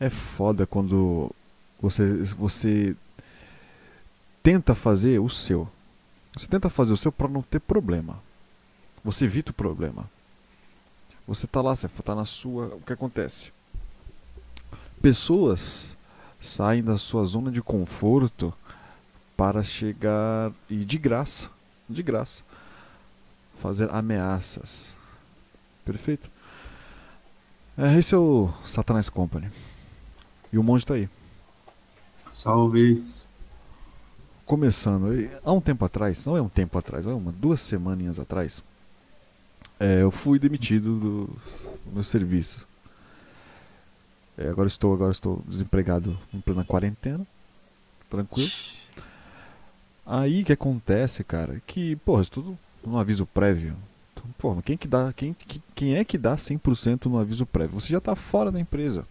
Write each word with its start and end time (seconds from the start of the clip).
É 0.00 0.10
foda 0.10 0.66
quando 0.66 1.30
você, 1.80 2.22
você 2.34 2.96
tenta 4.42 4.74
fazer 4.74 5.20
o 5.20 5.28
seu. 5.28 5.68
Você 6.36 6.46
tenta 6.46 6.68
fazer 6.68 6.92
o 6.92 6.96
seu 6.96 7.12
para 7.12 7.28
não 7.28 7.42
ter 7.42 7.60
problema. 7.60 8.20
Você 9.04 9.24
evita 9.24 9.50
o 9.50 9.54
problema. 9.54 10.10
Você 11.26 11.46
tá 11.46 11.62
lá, 11.62 11.74
você 11.74 11.88
tá 11.88 12.14
na 12.14 12.24
sua. 12.24 12.66
O 12.74 12.80
que 12.80 12.92
acontece? 12.92 13.52
Pessoas 15.00 15.96
saem 16.40 16.82
da 16.82 16.98
sua 16.98 17.24
zona 17.24 17.50
de 17.50 17.62
conforto 17.62 18.52
para 19.36 19.62
chegar 19.62 20.52
e 20.68 20.84
de 20.84 20.98
graça, 20.98 21.50
de 21.88 22.02
graça, 22.02 22.42
fazer 23.56 23.90
ameaças. 23.90 24.94
Perfeito? 25.84 26.30
É, 27.76 27.98
esse 27.98 28.14
é 28.14 28.18
o 28.18 28.52
Satanás 28.64 29.08
Company. 29.08 29.50
E 30.54 30.58
o 30.58 30.62
monge 30.62 30.86
tá 30.86 30.94
aí. 30.94 31.08
Salve. 32.30 33.04
Começando, 34.46 35.08
há 35.42 35.52
um 35.52 35.60
tempo 35.60 35.84
atrás, 35.84 36.24
não 36.26 36.36
é 36.36 36.40
um 36.40 36.48
tempo 36.48 36.78
atrás, 36.78 37.04
é 37.04 37.12
uma 37.12 37.32
duas 37.32 37.60
semaninhas 37.60 38.20
atrás, 38.20 38.62
é, 39.80 40.02
eu 40.02 40.12
fui 40.12 40.38
demitido 40.38 41.00
do, 41.00 41.36
meu 41.92 42.04
serviço. 42.04 42.68
É, 44.38 44.48
agora 44.48 44.68
estou 44.68 44.94
agora 44.94 45.10
estou 45.10 45.42
desempregado 45.48 46.16
em 46.32 46.40
plena 46.40 46.64
quarentena, 46.64 47.26
tranquilo. 48.08 48.52
Aí 50.06 50.44
que 50.44 50.52
acontece, 50.52 51.24
cara, 51.24 51.60
que, 51.66 51.96
porra, 51.96 52.22
isso 52.22 52.30
tudo 52.30 52.56
no 52.86 52.96
aviso 52.96 53.26
prévio. 53.26 53.76
Então, 54.12 54.24
porra, 54.38 54.62
quem 54.62 54.76
que 54.76 54.86
dá, 54.86 55.12
quem, 55.12 55.34
quem 55.74 55.96
é 55.96 56.04
que 56.04 56.16
dá 56.16 56.36
100% 56.36 57.06
no 57.06 57.18
aviso 57.18 57.44
prévio? 57.44 57.80
Você 57.80 57.88
já 57.88 57.98
está 57.98 58.14
fora 58.14 58.52
da 58.52 58.60
empresa. 58.60 59.04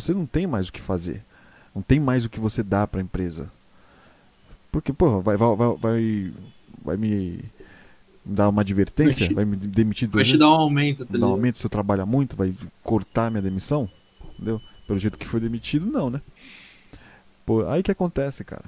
Você 0.00 0.14
não 0.14 0.26
tem 0.26 0.46
mais 0.46 0.68
o 0.68 0.72
que 0.72 0.80
fazer. 0.80 1.24
Não 1.74 1.82
tem 1.82 2.00
mais 2.00 2.24
o 2.24 2.30
que 2.30 2.40
você 2.40 2.62
dá 2.62 2.86
para 2.86 3.00
a 3.00 3.02
empresa. 3.02 3.50
Porque, 4.70 4.92
porra, 4.92 5.20
vai, 5.20 5.36
vai, 5.36 5.56
vai, 5.56 5.76
vai, 5.76 6.32
vai 6.84 6.96
me 6.96 7.40
dar 8.24 8.48
uma 8.48 8.62
advertência? 8.62 9.26
Vai, 9.26 9.28
te, 9.28 9.34
vai 9.34 9.44
me 9.44 9.56
demitir? 9.56 10.08
Vai 10.08 10.24
te 10.24 10.36
dar 10.36 10.50
um 10.50 10.54
aumento, 10.54 11.06
tá 11.06 11.16
Dar 11.16 11.26
um 11.26 11.30
aumento 11.30 11.58
se 11.58 11.66
eu 11.66 11.70
trabalhar 11.70 12.06
muito? 12.06 12.36
Vai 12.36 12.54
cortar 12.82 13.30
minha 13.30 13.42
demissão? 13.42 13.88
Entendeu? 14.34 14.60
Pelo 14.86 14.98
jeito 14.98 15.18
que 15.18 15.26
foi 15.26 15.40
demitido, 15.40 15.86
não, 15.86 16.10
né? 16.10 16.20
Pô, 17.46 17.66
aí 17.66 17.82
que 17.82 17.90
acontece, 17.90 18.44
cara. 18.44 18.64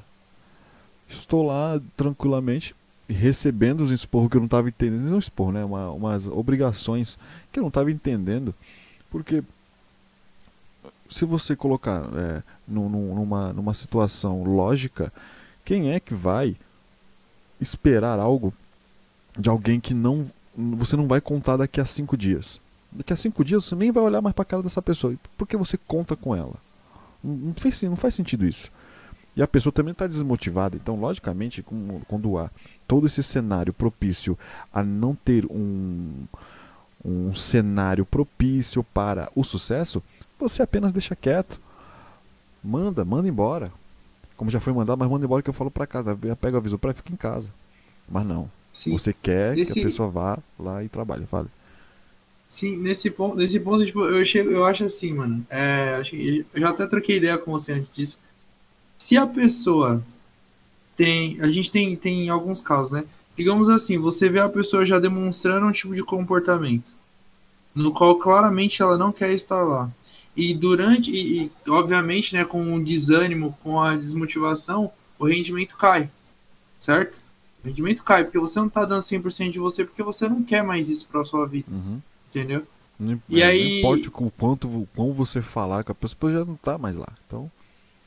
Estou 1.08 1.44
lá 1.44 1.80
tranquilamente 1.96 2.74
recebendo 3.08 3.82
os 3.82 3.90
esporros 3.90 4.30
que 4.30 4.36
eu 4.36 4.40
não 4.40 4.46
estava 4.46 4.68
entendendo. 4.68 5.10
Não 5.10 5.18
esporro, 5.18 5.52
né? 5.52 5.64
Uma, 5.64 5.90
umas 5.90 6.26
obrigações 6.26 7.18
que 7.50 7.58
eu 7.58 7.62
não 7.62 7.68
estava 7.68 7.90
entendendo. 7.90 8.54
Porque 9.10 9.42
se 11.10 11.24
você 11.24 11.56
colocar 11.56 12.04
é, 12.14 12.42
numa, 12.66 13.52
numa 13.52 13.74
situação 13.74 14.44
lógica, 14.44 15.12
quem 15.64 15.90
é 15.90 16.00
que 16.00 16.14
vai 16.14 16.56
esperar 17.60 18.18
algo 18.18 18.54
de 19.36 19.48
alguém 19.48 19.80
que 19.80 19.92
não 19.92 20.24
você 20.56 20.96
não 20.96 21.06
vai 21.06 21.20
contar 21.20 21.56
daqui 21.56 21.80
a 21.80 21.86
cinco 21.86 22.16
dias? 22.16 22.60
Daqui 22.92 23.12
a 23.12 23.16
cinco 23.16 23.44
dias 23.44 23.64
você 23.64 23.74
nem 23.74 23.92
vai 23.92 24.02
olhar 24.02 24.20
mais 24.20 24.34
para 24.34 24.42
a 24.42 24.46
cara 24.46 24.62
dessa 24.62 24.82
pessoa, 24.82 25.14
porque 25.36 25.56
você 25.56 25.76
conta 25.76 26.16
com 26.16 26.34
ela. 26.34 26.56
Não, 27.22 27.34
não, 27.34 27.54
faz, 27.54 27.82
não 27.82 27.96
faz 27.96 28.14
sentido 28.14 28.46
isso. 28.46 28.70
E 29.36 29.42
a 29.42 29.48
pessoa 29.48 29.72
também 29.72 29.92
está 29.92 30.06
desmotivada, 30.06 30.76
então, 30.76 30.96
logicamente, 30.96 31.64
quando 32.08 32.36
há 32.36 32.50
todo 32.86 33.06
esse 33.06 33.22
cenário 33.22 33.72
propício 33.72 34.36
a 34.72 34.82
não 34.82 35.14
ter 35.14 35.46
um, 35.46 36.26
um 37.04 37.32
cenário 37.32 38.04
propício 38.04 38.82
para 38.82 39.30
o 39.34 39.44
sucesso, 39.44 40.02
você 40.40 40.62
apenas 40.62 40.92
deixa 40.92 41.14
quieto. 41.14 41.60
Manda, 42.62 43.04
manda 43.04 43.28
embora. 43.28 43.72
Como 44.36 44.50
já 44.50 44.60
foi 44.60 44.72
mandado, 44.72 44.98
mas 44.98 45.08
manda 45.08 45.24
embora 45.24 45.42
que 45.42 45.50
eu 45.50 45.54
falo 45.54 45.70
para 45.70 45.86
casa. 45.86 46.18
Pega 46.40 46.56
o 46.56 46.60
aviso 46.60 46.78
para 46.78 46.94
fica 46.94 47.12
em 47.12 47.16
casa. 47.16 47.52
Mas 48.08 48.24
não. 48.24 48.50
Sim. 48.72 48.92
Você 48.92 49.12
quer 49.12 49.58
Esse... 49.58 49.74
que 49.74 49.80
a 49.80 49.84
pessoa 49.84 50.08
vá 50.08 50.38
lá 50.58 50.82
e 50.82 50.88
trabalhe, 50.88 51.26
fale. 51.26 51.48
Sim, 52.48 52.76
nesse 52.78 53.10
ponto, 53.10 53.36
nesse 53.36 53.60
ponto 53.60 53.86
tipo, 53.86 54.02
eu, 54.02 54.24
chego, 54.24 54.50
eu 54.50 54.64
acho 54.64 54.84
assim, 54.84 55.12
mano. 55.12 55.46
É, 55.48 56.02
eu 56.54 56.60
já 56.60 56.70
até 56.70 56.86
troquei 56.86 57.16
ideia 57.16 57.38
com 57.38 57.52
você 57.52 57.72
antes 57.72 57.90
disso. 57.90 58.20
Se 58.98 59.16
a 59.16 59.26
pessoa 59.26 60.02
tem. 60.96 61.40
A 61.40 61.50
gente 61.50 61.70
tem, 61.70 61.96
tem 61.96 62.28
alguns 62.28 62.60
casos, 62.60 62.90
né? 62.90 63.04
Digamos 63.36 63.68
assim, 63.68 63.98
você 63.98 64.28
vê 64.28 64.40
a 64.40 64.48
pessoa 64.48 64.84
já 64.84 64.98
demonstrando 64.98 65.66
um 65.66 65.72
tipo 65.72 65.94
de 65.94 66.02
comportamento 66.02 66.92
no 67.74 67.92
qual 67.92 68.16
claramente 68.16 68.82
ela 68.82 68.98
não 68.98 69.12
quer 69.12 69.32
estar 69.32 69.62
lá. 69.62 69.90
E 70.36 70.54
durante, 70.54 71.10
e, 71.10 71.44
e, 71.44 71.50
obviamente, 71.68 72.34
né, 72.34 72.44
com 72.44 72.74
o 72.74 72.82
desânimo, 72.82 73.56
com 73.62 73.80
a 73.80 73.96
desmotivação, 73.96 74.90
o 75.18 75.26
rendimento 75.26 75.76
cai, 75.76 76.08
certo? 76.78 77.20
O 77.62 77.66
rendimento 77.66 78.02
cai, 78.02 78.24
porque 78.24 78.38
você 78.38 78.58
não 78.58 78.68
está 78.68 78.84
dando 78.84 79.02
100% 79.02 79.50
de 79.50 79.58
você, 79.58 79.84
porque 79.84 80.02
você 80.02 80.28
não 80.28 80.42
quer 80.42 80.62
mais 80.62 80.88
isso 80.88 81.08
para 81.08 81.24
sua 81.24 81.46
vida, 81.46 81.66
uhum. 81.70 82.00
entendeu? 82.28 82.66
Não, 82.98 83.20
e 83.28 83.42
aí... 83.42 83.78
importa 83.80 84.08
o 84.08 84.30
quanto 84.30 84.88
o 84.96 85.12
você 85.12 85.42
falar 85.42 85.84
com 85.84 85.92
a 85.92 85.94
pessoa, 85.94 86.32
já 86.32 86.44
não 86.44 86.54
está 86.54 86.78
mais 86.78 86.96
lá, 86.96 87.08
então... 87.26 87.50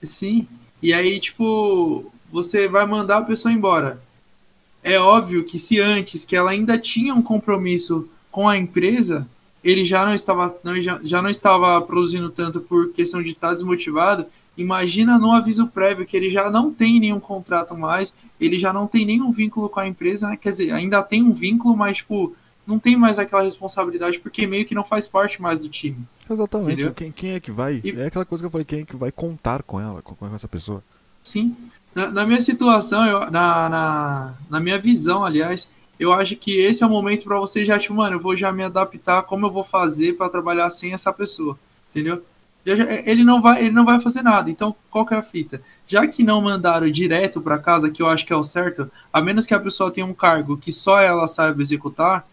Sim, 0.02 0.48
e 0.82 0.94
aí, 0.94 1.20
tipo, 1.20 2.12
você 2.32 2.68
vai 2.68 2.86
mandar 2.86 3.18
a 3.18 3.24
pessoa 3.24 3.54
embora. 3.54 4.02
É 4.84 5.00
óbvio 5.00 5.46
que 5.46 5.58
se 5.58 5.80
antes, 5.80 6.26
que 6.26 6.36
ela 6.36 6.52
ainda 6.52 6.78
tinha 6.78 7.14
um 7.14 7.22
compromisso 7.22 8.10
com 8.30 8.50
a 8.50 8.58
empresa, 8.58 9.28
ele 9.64 9.86
já 9.86 10.06
não 10.06 10.14
estava, 10.14 10.56
não, 10.64 10.80
já, 10.82 11.00
já 11.04 11.22
não 11.22 11.30
estava 11.30 11.80
produzindo 11.82 12.30
tanto 12.30 12.60
por 12.60 12.92
questão 12.92 13.24
de 13.24 13.30
estar 13.30 13.54
desmotivado, 13.54 14.26
imagina 14.58 15.18
no 15.18 15.32
aviso 15.32 15.68
prévio 15.68 16.06
que 16.06 16.18
ele 16.18 16.30
já 16.30 16.52
não 16.52 16.74
tem 16.74 17.00
nenhum 17.00 17.20
contrato 17.20 17.76
mais, 17.76 18.14
ele 18.40 18.60
já 18.60 18.74
não 18.74 18.86
tem 18.86 19.06
nenhum 19.06 19.32
vínculo 19.32 19.70
com 19.70 19.80
a 19.80 19.88
empresa, 19.88 20.28
né? 20.28 20.38
Quer 20.38 20.52
dizer, 20.52 20.72
ainda 20.72 21.02
tem 21.02 21.24
um 21.24 21.32
vínculo, 21.32 21.76
mas 21.76 21.98
tipo, 21.98 22.36
não 22.68 22.78
tem 22.78 22.96
mais 22.96 23.18
aquela 23.18 23.44
responsabilidade 23.44 24.20
porque 24.20 24.46
meio 24.48 24.66
que 24.66 24.76
não 24.76 24.84
faz 24.84 25.08
parte 25.08 25.42
mais 25.42 25.60
do 25.60 25.70
time. 25.70 25.98
Exatamente. 26.30 26.92
Quem, 26.92 27.12
quem 27.12 27.32
é 27.32 27.40
que 27.40 27.52
vai? 27.52 27.82
E... 27.84 27.92
É 27.92 28.08
aquela 28.08 28.26
coisa 28.26 28.42
que 28.42 28.48
eu 28.48 28.52
falei, 28.52 28.66
quem 28.66 28.82
é 28.82 28.86
que 28.86 28.96
vai 28.96 29.12
contar 29.12 29.64
com 29.64 29.80
ela, 29.80 30.02
com, 30.02 30.16
com 30.16 30.34
essa 30.34 30.48
pessoa? 30.48 30.84
Sim. 31.22 31.56
Na, 31.96 32.12
na 32.12 32.26
minha 32.26 32.42
situação, 32.42 33.06
eu, 33.06 33.20
na, 33.32 33.70
na, 33.70 34.34
na 34.50 34.60
minha 34.60 34.78
visão, 34.78 35.24
aliás, 35.24 35.70
eu 36.00 36.12
acho 36.12 36.36
que 36.36 36.60
esse 36.60 36.84
é 36.84 36.86
o 36.86 36.90
momento 36.90 37.26
para 37.26 37.40
você 37.40 37.66
já, 37.66 37.78
tipo, 37.78 37.94
mano, 37.94 38.16
eu 38.16 38.20
vou 38.20 38.36
já 38.36 38.52
me 38.52 38.64
adaptar 38.64 39.24
como 39.24 39.46
eu 39.46 39.52
vou 39.52 39.64
fazer 39.64 40.14
para 40.14 40.30
trabalhar 40.30 40.70
sem 40.70 40.94
essa 40.94 41.14
pessoa, 41.14 41.58
entendeu? 41.90 42.24
Ele 42.66 43.24
não 43.26 43.42
vai, 43.42 43.60
ele 43.62 43.72
não 43.72 43.84
vai 43.84 44.00
fazer 44.00 44.22
nada. 44.22 44.50
Então, 44.50 44.74
qual 44.90 45.06
que 45.06 45.14
é 45.14 45.18
a 45.18 45.24
fita? 45.24 45.62
Já 45.86 46.08
que 46.08 46.24
não 46.24 46.42
mandaram 46.42 46.90
direto 46.90 47.42
para 47.42 47.60
casa, 47.60 47.90
que 47.90 48.02
eu 48.02 48.08
acho 48.08 48.26
que 48.26 48.32
é 48.32 48.36
o 48.36 48.44
certo, 48.44 48.90
a 49.12 49.22
menos 49.22 49.46
que 49.46 49.54
a 49.54 49.60
pessoa 49.60 49.92
tenha 49.92 50.08
um 50.08 50.14
cargo 50.14 50.56
que 50.58 50.72
só 50.72 51.02
ela 51.02 51.28
sabe 51.28 51.62
executar, 51.62 52.26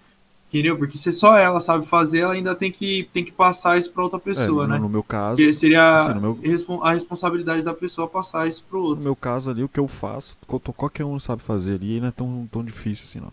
entendeu? 0.49 0.77
Porque 0.79 0.97
se 0.97 1.13
só 1.13 1.37
ela 1.37 1.59
sabe 1.59 1.85
fazer, 1.85 2.21
ela 2.21 2.35
ainda 2.35 2.55
tem 2.55 2.71
que, 2.71 3.09
tem 3.13 3.25
que 3.25 3.33
passar 3.33 3.77
isso 3.77 3.93
para 3.93 4.05
outra 4.05 4.21
pessoa, 4.21 4.65
é, 4.65 4.67
no, 4.69 4.73
né? 4.75 4.79
No 4.79 4.89
meu 4.89 5.03
caso, 5.03 5.37
que 5.37 5.53
seria 5.53 6.07
assim, 6.07 6.21
meu... 6.21 6.39
a 6.85 6.93
responsabilidade 6.93 7.63
da 7.63 7.75
pessoa 7.75 8.07
passar 8.07 8.47
isso 8.47 8.65
pro 8.71 8.81
outro. 8.81 8.99
No 8.99 9.05
meu 9.05 9.17
caso 9.17 9.51
ali, 9.51 9.65
o 9.65 9.69
que 9.69 9.81
eu 9.81 9.89
faço, 9.89 10.37
qualquer 10.77 11.05
um 11.05 11.19
sabe 11.19 11.43
fazer 11.43 11.75
ali, 11.75 11.97
e 11.97 12.01
não 12.01 12.09
é 12.09 12.13
tão, 12.13 12.49
tão 12.51 12.65
difícil 12.65 13.05
assim, 13.05 13.19
não. 13.19 13.33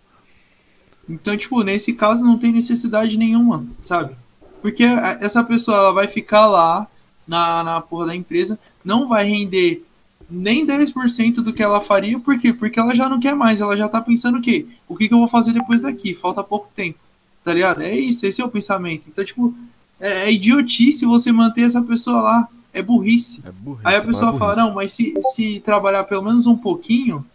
Então, 1.10 1.36
tipo, 1.38 1.64
nesse 1.64 1.94
caso 1.94 2.24
não 2.24 2.38
tem 2.38 2.52
necessidade 2.52 3.18
nenhuma, 3.18 3.66
sabe? 3.82 4.16
Porque 4.62 4.84
essa 4.84 5.44
pessoa 5.44 5.78
ela 5.78 5.94
vai 5.94 6.08
ficar 6.08 6.48
lá 6.48 6.88
na, 7.28 7.64
na 7.64 7.82
porra 7.82 8.08
da 8.08 8.16
empresa, 8.16 8.60
não 8.84 9.08
vai 9.08 9.26
render 9.26 9.86
nem 10.30 10.66
10% 10.66 11.36
do 11.36 11.54
que 11.54 11.64
ela 11.64 11.82
faria, 11.82 12.20
por 12.20 12.38
quê? 12.38 12.52
Porque 12.52 12.80
ela 12.80 12.94
já 12.94 13.08
não 13.08 13.20
quer 13.20 13.36
mais, 13.36 13.62
ela 13.62 13.78
já 13.78 13.88
tá 13.88 14.02
pensando 14.02 14.38
o 14.40 14.42
quê? 14.42 14.66
O 14.88 14.96
que, 14.96 15.08
que 15.08 15.14
eu 15.14 15.20
vou 15.20 15.28
fazer 15.28 15.54
depois 15.54 15.80
daqui? 15.80 16.14
Falta 16.14 16.44
pouco 16.44 16.70
tempo, 16.76 17.00
tá 17.44 17.54
ligado? 17.54 17.82
É 17.82 17.98
isso, 17.98 18.26
esse 18.26 18.42
é 18.42 18.46
o 18.46 18.50
pensamento. 18.50 19.08
Então, 19.08 19.24
tipo, 19.24 19.54
é, 20.00 20.26
é 20.26 20.32
idiotice 20.32 21.06
você 21.06 21.32
manter 21.32 21.62
essa 21.62 21.82
pessoa 21.82 22.22
lá, 22.22 22.50
é 22.74 22.82
burrice. 22.82 23.42
É 23.46 23.52
burrice 23.52 23.88
Aí 23.88 23.96
a 23.96 24.04
pessoa 24.04 24.34
fala, 24.34 24.56
não, 24.56 24.74
mas 24.74 24.92
se, 24.92 25.14
se 25.34 25.62
trabalhar 25.62 26.04
pelo 26.04 26.24
menos 26.24 26.46
um 26.46 26.58
pouquinho, 26.58 27.26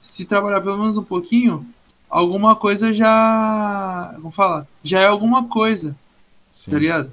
se 0.00 0.24
trabalhar 0.24 0.62
pelo 0.62 0.78
menos 0.78 0.96
um 0.96 1.04
pouquinho, 1.04 1.66
alguma 2.10 2.56
coisa 2.56 2.92
já. 2.92 4.12
Vamos 4.16 4.34
falar? 4.34 4.66
Já 4.82 5.00
é 5.00 5.06
alguma 5.06 5.44
coisa. 5.44 5.96
Sim. 6.54 6.72
Tá 6.72 6.78
ligado? 6.78 7.10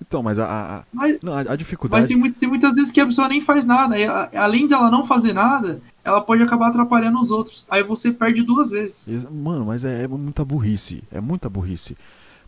Então, 0.00 0.22
mas 0.22 0.38
a, 0.38 0.46
a, 0.46 0.84
mas, 0.92 1.18
não, 1.22 1.32
a, 1.32 1.40
a 1.40 1.56
dificuldade. 1.56 2.02
Mas 2.02 2.08
tem, 2.08 2.16
muito, 2.16 2.38
tem, 2.38 2.48
muitas 2.48 2.74
vezes 2.74 2.92
que 2.92 3.00
a 3.00 3.06
pessoa 3.06 3.28
nem 3.28 3.40
faz 3.40 3.64
nada. 3.64 3.98
E, 3.98 4.06
a, 4.06 4.30
além 4.36 4.66
de 4.66 4.74
ela 4.74 4.90
não 4.90 5.04
fazer 5.04 5.32
nada, 5.32 5.80
ela 6.04 6.20
pode 6.20 6.42
acabar 6.42 6.68
atrapalhando 6.68 7.18
os 7.18 7.30
outros. 7.30 7.64
Aí 7.70 7.82
você 7.82 8.12
perde 8.12 8.42
duas 8.42 8.70
vezes. 8.70 9.06
Mano, 9.30 9.64
mas 9.64 9.84
é, 9.84 10.04
é 10.04 10.08
muita 10.08 10.44
burrice. 10.44 11.02
É 11.10 11.20
muita 11.20 11.48
burrice. 11.48 11.96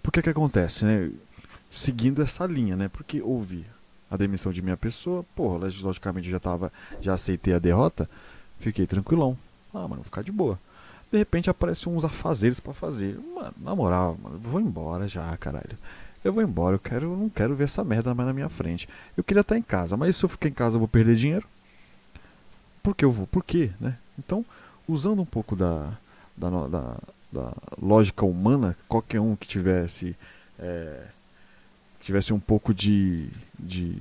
Porque 0.03 0.21
que 0.21 0.29
acontece, 0.29 0.85
né? 0.85 1.11
Seguindo 1.71 2.23
essa 2.23 2.47
linha, 2.47 2.77
né? 2.77 2.89
Porque 2.89 3.21
houve 3.23 3.65
a 4.11 4.17
demissão 4.17 4.53
de 4.53 4.63
minha 4.63 4.77
pessoa, 4.77 5.25
porra, 5.35 5.69
logicamente 5.83 6.31
já 6.31 6.39
tava. 6.39 6.73
Já 7.01 7.15
aceitei 7.15 7.55
a 7.55 7.59
derrota. 7.59 8.09
Fiquei 8.59 8.87
tranquilão. 8.87 9.37
Ah, 9.75 9.81
mano, 9.81 9.97
vou 9.97 10.05
ficar 10.05 10.23
de 10.23 10.33
boa. 10.33 10.59
De 11.11 11.19
repente 11.19 11.49
aparecem 11.49 11.93
uns 11.93 12.05
afazeres 12.05 12.61
para 12.61 12.73
fazer. 12.73 13.19
Mano, 13.35 13.55
na 13.61 13.75
moral, 13.75 14.19
mano, 14.23 14.39
vou 14.39 14.61
embora 14.61 15.07
já, 15.09 15.37
caralho. 15.37 15.77
Eu 16.25 16.33
vou 16.33 16.43
embora, 16.43 16.75
eu 16.75 16.81
quero, 16.81 17.17
não 17.17 17.29
quero 17.29 17.55
ver 17.55 17.65
essa 17.65 17.85
merda 17.85 18.15
mais 18.15 18.27
na 18.27 18.33
minha 18.33 18.49
frente. 18.49 18.89
Eu 19.17 19.23
queria 19.23 19.43
estar 19.43 19.57
em 19.57 19.63
casa, 19.63 19.97
mas 19.97 20.17
se 20.17 20.25
eu 20.25 20.29
ficar 20.29 20.49
em 20.49 20.53
casa 20.53 20.77
eu 20.77 20.81
vou 20.81 20.89
perder 20.89 21.15
dinheiro. 21.15 21.47
Por 22.83 22.95
que 22.95 23.05
eu 23.05 23.13
vou? 23.13 23.27
Por 23.27 23.45
quê, 23.45 23.71
né? 23.81 23.97
Então, 24.19 24.45
usando 24.89 25.23
um 25.23 25.27
pouco 25.27 25.55
da, 25.55 25.93
da, 26.37 26.49
da, 26.67 26.97
da 27.33 27.53
lógica 27.81 28.25
humana, 28.25 28.77
qualquer 28.89 29.21
um 29.21 29.37
que 29.37 29.47
tivesse 29.47 30.17
é, 30.59 31.05
tivesse 32.01 32.33
um 32.33 32.41
pouco 32.41 32.73
de, 32.73 33.29
de 33.59 33.97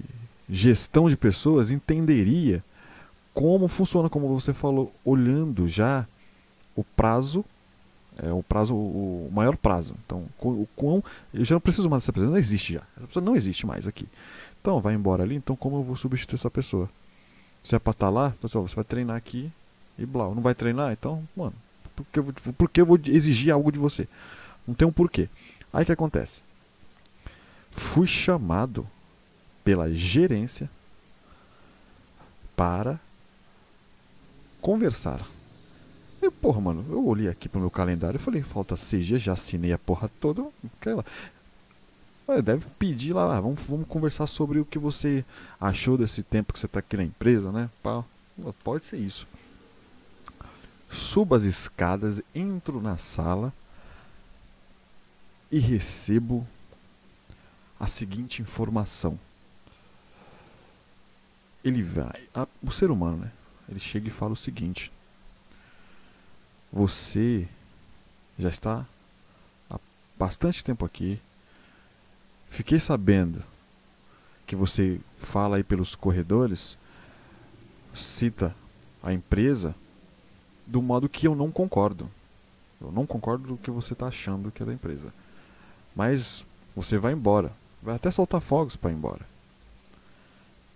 gestão 0.49 1.09
de 1.09 1.17
pessoas 1.17 1.71
entenderia 1.71 2.63
como 3.33 3.67
funciona, 3.67 4.09
como 4.09 4.39
você 4.39 4.53
falou, 4.53 4.93
olhando 5.03 5.67
já 5.67 6.07
o 6.75 6.83
prazo, 6.83 7.43
é 8.17 8.31
o 8.31 8.43
prazo, 8.43 8.75
o 8.75 9.29
maior 9.31 9.57
prazo. 9.57 9.95
Então, 10.05 10.25
o 10.41 10.67
quão, 10.75 11.03
eu 11.33 11.43
já 11.43 11.55
não 11.55 11.61
preciso 11.61 11.89
mais 11.89 12.03
dessa 12.03 12.13
pessoa, 12.13 12.29
não 12.29 12.37
existe 12.37 12.73
já. 12.73 12.81
Essa 12.97 13.07
pessoa 13.07 13.25
não 13.25 13.35
existe 13.35 13.65
mais 13.65 13.87
aqui. 13.87 14.07
Então, 14.61 14.81
vai 14.81 14.93
embora 14.93 15.23
ali, 15.23 15.35
então 15.35 15.55
como 15.55 15.77
eu 15.77 15.83
vou 15.83 15.95
substituir 15.95 16.35
essa 16.35 16.49
pessoa? 16.49 16.89
Se 17.63 17.75
é 17.75 17.79
pra 17.79 17.91
estar 17.91 18.09
lá, 18.09 18.33
então, 18.37 18.61
você 18.61 18.75
vai 18.75 18.83
treinar 18.83 19.15
aqui 19.15 19.51
e 19.97 20.05
blá. 20.05 20.25
Não 20.29 20.41
vai 20.41 20.55
treinar? 20.55 20.91
Então, 20.91 21.27
mano, 21.35 21.53
por 21.95 22.05
que, 22.11 22.19
eu 22.19 22.23
vou, 22.23 22.33
por 22.53 22.69
que 22.69 22.81
eu 22.81 22.85
vou 22.85 22.99
exigir 23.05 23.51
algo 23.53 23.71
de 23.71 23.79
você? 23.79 24.07
Não 24.67 24.73
tem 24.73 24.87
um 24.87 24.91
porquê. 24.91 25.29
Aí 25.71 25.85
que 25.85 25.91
acontece? 25.91 26.37
Fui 27.71 28.07
chamado 28.07 28.87
pela 29.63 29.91
gerência 29.91 30.69
para 32.55 32.99
conversar. 34.61 35.21
E, 36.25 36.31
porra, 36.31 36.59
mano, 36.59 36.83
eu 36.89 37.05
olhei 37.05 37.27
aqui 37.29 37.47
pro 37.47 37.59
meu 37.59 37.69
calendário 37.69 38.17
e 38.17 38.21
falei, 38.21 38.41
falta 38.41 38.75
seis 38.75 39.05
dias, 39.05 39.21
já 39.21 39.33
assinei 39.33 39.71
a 39.71 39.77
porra 39.77 40.09
toda. 40.19 40.43
Aquela. 40.77 41.05
Deve 42.43 42.65
pedir 42.79 43.13
lá, 43.13 43.39
vamos, 43.39 43.61
vamos 43.61 43.87
conversar 43.87 44.25
sobre 44.25 44.57
o 44.59 44.65
que 44.65 44.79
você 44.79 45.23
achou 45.61 45.95
desse 45.95 46.23
tempo 46.23 46.51
que 46.51 46.59
você 46.59 46.67
tá 46.67 46.79
aqui 46.79 46.97
na 46.97 47.03
empresa, 47.03 47.51
né? 47.51 47.69
Pode 48.63 48.85
ser 48.85 48.97
isso. 48.97 49.27
Subo 50.89 51.35
as 51.35 51.43
escadas, 51.43 52.19
entro 52.33 52.81
na 52.81 52.97
sala 52.97 53.53
e 55.51 55.59
recebo 55.59 56.47
a 57.79 57.85
seguinte 57.85 58.41
informação. 58.41 59.19
Ele 61.63 61.83
vai. 61.83 62.23
A, 62.33 62.47
o 62.63 62.71
ser 62.71 62.89
humano, 62.89 63.17
né? 63.17 63.31
Ele 63.69 63.79
chega 63.79 64.07
e 64.07 64.11
fala 64.11 64.33
o 64.33 64.35
seguinte: 64.35 64.91
Você 66.75 67.47
já 68.37 68.49
está 68.49 68.85
há 69.69 69.79
bastante 70.19 70.61
tempo 70.61 70.83
aqui. 70.83 71.21
Fiquei 72.49 72.81
sabendo 72.81 73.41
que 74.45 74.57
você 74.57 74.99
fala 75.17 75.55
aí 75.55 75.63
pelos 75.63 75.95
corredores, 75.95 76.77
cita 77.93 78.53
a 79.01 79.13
empresa 79.13 79.73
do 80.67 80.81
modo 80.81 81.07
que 81.07 81.25
eu 81.25 81.33
não 81.33 81.49
concordo. 81.49 82.11
Eu 82.81 82.91
não 82.91 83.05
concordo 83.05 83.47
do 83.47 83.57
que 83.57 83.71
você 83.71 83.93
está 83.93 84.07
achando 84.07 84.51
que 84.51 84.61
é 84.61 84.65
da 84.65 84.73
empresa. 84.73 85.13
Mas 85.95 86.45
você 86.75 86.97
vai 86.97 87.13
embora. 87.13 87.53
Vai 87.81 87.95
até 87.95 88.11
soltar 88.11 88.41
fogos 88.41 88.75
para 88.75 88.91
ir 88.91 88.95
embora. 88.95 89.25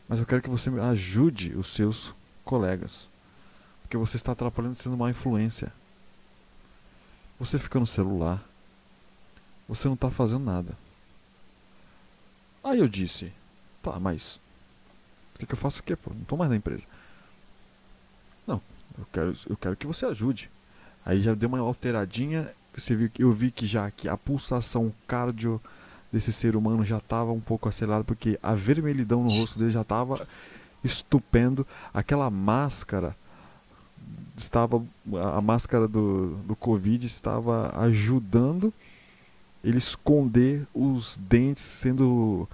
Mas 0.07 0.19
eu 0.19 0.25
quero 0.25 0.42
que 0.42 0.50
você 0.50 0.69
ajude 0.69 1.57
os 1.57 1.68
seus 1.74 2.16
colegas. 2.46 3.10
Porque 3.81 3.98
você 3.98 4.16
está 4.16 4.31
atrapalhando 4.31 4.75
sendo 4.75 4.96
uma 4.96 5.10
influência. 5.10 5.74
Você 7.39 7.57
fica 7.57 7.80
no 7.80 7.88
celular. 7.88 8.44
Você 9.68 9.88
não 9.88 9.95
está 9.95 10.12
fazendo 10.12 10.44
nada. 10.44 10.77
Aí 12.63 12.80
eu 12.80 12.88
disse: 12.88 13.31
Tá, 13.81 14.00
mas. 14.00 14.41
O 15.36 15.39
que, 15.39 15.45
que 15.45 15.53
eu 15.53 15.57
faço 15.57 15.80
aqui? 15.80 15.95
Pô? 15.95 16.12
Não 16.13 16.21
estou 16.21 16.38
mais 16.38 16.50
na 16.50 16.57
empresa. 16.57 16.83
Não, 18.45 18.62
eu 18.97 19.07
quero, 19.13 19.33
eu 19.50 19.56
quero 19.56 19.77
que 19.77 19.88
você 19.88 20.06
ajude. 20.06 20.50
Aí 21.06 21.21
já 21.21 21.33
deu 21.33 21.47
uma 21.47 21.59
alteradinha. 21.59 22.51
Você 22.75 22.95
viu, 22.95 23.09
eu 23.18 23.31
vi 23.31 23.51
que 23.51 23.65
já 23.65 23.89
que 23.89 24.09
a 24.09 24.18
pulsação 24.18 24.94
cardio 25.07 25.62
desse 26.12 26.33
ser 26.33 26.56
humano 26.56 26.83
já 26.83 26.97
estava 26.97 27.31
um 27.31 27.39
pouco 27.39 27.69
acelerada, 27.69 28.03
porque 28.03 28.38
a 28.44 28.53
vermelhidão 28.53 29.24
no 29.24 29.30
rosto 29.30 29.57
dele 29.57 29.71
já 29.71 29.81
estava 29.81 30.27
estupendo. 30.83 31.65
Aquela 31.94 32.30
máscara 32.30 33.15
estava 34.39 34.83
a 35.21 35.41
máscara 35.41 35.88
do, 35.88 36.36
do 36.38 36.56
Covid 36.56 37.06
estava 37.06 37.71
ajudando 37.80 38.74
ele 39.63 39.77
esconder 39.77 40.65
os 40.74 41.18
dentes 41.18 41.63
sendo 41.63 42.47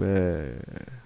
é, 0.00 0.54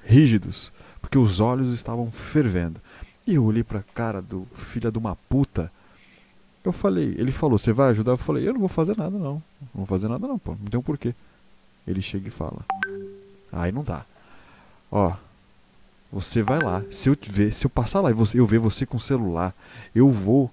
rígidos, 0.05 0.73
porque 1.01 1.19
os 1.19 1.41
olhos 1.41 1.73
estavam 1.73 2.11
fervendo. 2.11 2.81
E 3.27 3.35
eu 3.35 3.45
olhei 3.45 3.63
para 3.63 3.81
a 3.81 3.83
cara 3.83 4.21
do 4.23 4.47
filho 4.53 4.91
de 4.91 4.99
uma 4.99 5.15
puta. 5.15 5.71
Eu 6.65 6.73
falei, 6.73 7.15
ele 7.17 7.31
falou, 7.31 7.59
você 7.59 7.73
vai 7.73 7.91
ajudar? 7.91 8.13
Eu 8.13 8.17
falei, 8.17 8.49
eu 8.49 8.53
não 8.53 8.61
vou 8.61 8.69
fazer 8.69 8.97
nada 8.97 9.17
não. 9.17 9.43
Não 9.61 9.75
vou 9.75 9.87
fazer 9.87 10.09
nada 10.09 10.27
não, 10.27 10.39
pô. 10.39 10.53
Não 10.53 10.67
tem 10.67 10.81
um 10.81 10.83
porquê. 10.83 11.15
Ele 11.87 12.03
chega 12.03 12.29
e 12.29 12.31
fala. 12.31 12.65
Aí 13.53 13.71
não 13.71 13.85
dá. 13.85 14.05
Ó, 14.91 15.15
você 16.11 16.43
vai 16.43 16.59
lá. 16.59 16.83
Se 16.91 17.09
eu 17.09 17.17
ver, 17.29 17.53
se 17.53 17.67
eu 17.67 17.71
passar 17.71 18.01
lá 18.01 18.11
e 18.11 18.15
você, 18.15 18.39
eu 18.39 18.47
ver 18.47 18.59
você 18.59 18.87
com 18.87 18.97
o 18.97 19.01
celular, 19.01 19.55
eu 19.95 20.11
vou 20.11 20.51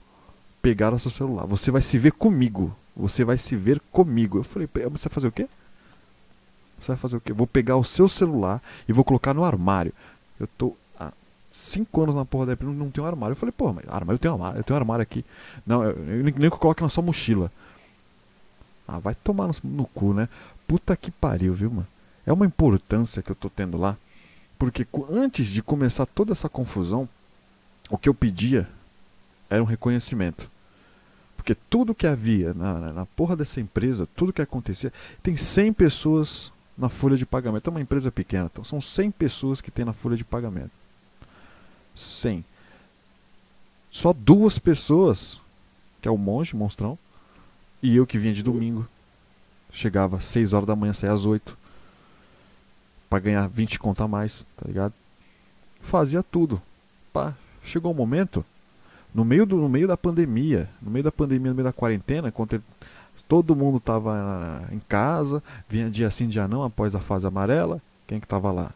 pegar 0.62 0.94
o 0.94 1.00
seu 1.00 1.12
celular. 1.12 1.46
Você 1.46 1.72
vai 1.72 1.82
se 1.82 1.98
ver 1.98 2.12
comigo. 2.12 2.76
Você 2.96 3.24
vai 3.24 3.38
se 3.38 3.56
ver 3.56 3.80
comigo. 3.92 4.40
Eu 4.40 4.44
falei, 4.44 4.68
você 4.90 5.08
vai 5.08 5.14
fazer 5.14 5.28
o 5.28 5.32
quê? 5.32 5.48
Você 6.80 6.88
vai 6.90 6.98
fazer 6.98 7.18
o 7.18 7.22
quê? 7.22 7.34
Vou 7.34 7.48
pegar 7.48 7.78
o 7.78 7.84
seu 7.84 8.08
celular 8.08 8.62
e 8.88 8.94
vou 8.94 9.04
colocar 9.04 9.34
no 9.34 9.44
armário. 9.44 9.94
Eu 10.40 10.48
tô 10.58 10.76
há 11.00 11.12
cinco 11.52 12.04
anos 12.04 12.16
na 12.16 12.26
porra 12.26 12.48
da 12.48 12.54
empresa, 12.54 12.74
não 12.74 12.92
tenho 12.92 13.08
armário. 13.08 13.34
Eu 13.34 13.38
falei, 13.38 13.54
porra, 13.54 13.74
mas 13.74 13.86
armário, 13.88 14.16
eu 14.16 14.20
tenho 14.20 14.34
armário, 14.34 14.60
eu 14.60 14.64
tenho 14.64 14.78
armário 14.78 15.04
aqui. 15.04 15.24
Não, 15.66 15.84
eu, 15.84 15.92
eu, 15.92 16.24
nem 16.24 16.34
que 16.34 16.46
eu 16.46 16.52
coloque 16.52 16.84
na 16.84 16.90
sua 16.90 17.04
mochila. 17.04 17.52
Ah, 18.88 19.00
vai 19.00 19.16
tomar 19.16 19.48
no, 19.48 19.56
no 19.64 19.86
cu, 19.86 20.14
né? 20.14 20.30
Puta 20.68 20.96
que 20.96 21.12
pariu, 21.12 21.54
viu, 21.54 21.70
mano? 21.70 21.88
É 22.26 22.34
uma 22.34 22.46
importância 22.46 23.22
que 23.22 23.32
eu 23.32 23.36
tô 23.36 23.50
tendo 23.50 23.78
lá. 23.78 23.98
Porque 24.58 24.88
antes 25.10 25.48
de 25.48 25.62
começar 25.62 26.06
toda 26.06 26.32
essa 26.32 26.48
confusão, 26.48 27.08
o 27.90 27.98
que 27.98 28.08
eu 28.08 28.14
pedia 28.14 28.68
era 29.50 29.62
um 29.62 29.66
reconhecimento. 29.66 30.50
Porque 31.36 31.54
tudo 31.54 31.94
que 31.94 32.08
havia 32.08 32.54
na, 32.54 32.94
na 32.94 33.06
porra 33.06 33.36
dessa 33.36 33.60
empresa, 33.60 34.08
tudo 34.16 34.34
que 34.34 34.42
acontecia, 34.42 34.92
tem 35.22 35.36
100 35.36 35.74
pessoas 35.74 36.52
na 36.78 36.90
folha 36.90 37.18
de 37.18 37.26
pagamento. 37.26 37.70
É 37.70 37.72
uma 37.72 37.82
empresa 37.82 38.12
pequena, 38.12 38.50
então 38.52 38.64
são 38.64 38.82
100 38.82 39.12
pessoas 39.12 39.62
que 39.62 39.70
tem 39.70 39.86
na 39.86 39.94
folha 39.94 40.18
de 40.18 40.24
pagamento. 40.24 40.72
100. 41.94 42.44
Só 43.90 44.12
duas 44.12 44.58
pessoas, 44.58 45.40
que 46.02 46.08
é 46.08 46.12
o 46.12 46.18
monge, 46.18 46.56
monstrão, 46.56 46.98
e 47.82 47.96
eu 47.96 48.08
que 48.08 48.18
vinha 48.18 48.34
de 48.34 48.44
domingo. 48.44 48.88
Chegava 49.72 50.18
às 50.18 50.26
6 50.26 50.54
horas 50.54 50.68
da 50.68 50.76
manhã, 50.76 50.94
saía 50.94 51.14
às 51.14 51.26
8 51.26 51.65
para 53.16 53.20
ganhar 53.22 53.48
20 53.48 53.80
conto 53.80 54.04
a 54.04 54.08
mais, 54.10 54.46
tá 54.58 54.66
ligado? 54.68 54.94
Fazia 55.80 56.22
tudo. 56.22 56.62
Pá, 57.14 57.34
chegou 57.64 57.94
um 57.94 57.96
momento, 57.96 58.44
no 59.14 59.24
meio, 59.24 59.46
do, 59.46 59.56
no 59.56 59.70
meio 59.70 59.88
da 59.88 59.96
pandemia, 59.96 60.70
no 60.82 60.92
meio 60.92 61.04
da 61.04 61.14
pandemia, 61.14 61.52
no 61.52 61.56
meio 61.56 61.64
da 61.64 61.72
quarentena, 61.72 62.30
quando 62.30 62.62
todo 63.26 63.56
mundo 63.56 63.80
tava 63.80 64.68
em 64.70 64.80
casa, 64.80 65.42
vinha 65.70 65.90
dia 65.90 66.12
sim, 66.12 66.28
dia 66.28 66.46
não, 66.46 66.62
após 66.62 66.94
a 66.94 67.00
fase 67.00 67.26
amarela, 67.26 67.82
quem 68.06 68.20
que 68.20 68.28
tava 68.28 68.52
lá? 68.52 68.72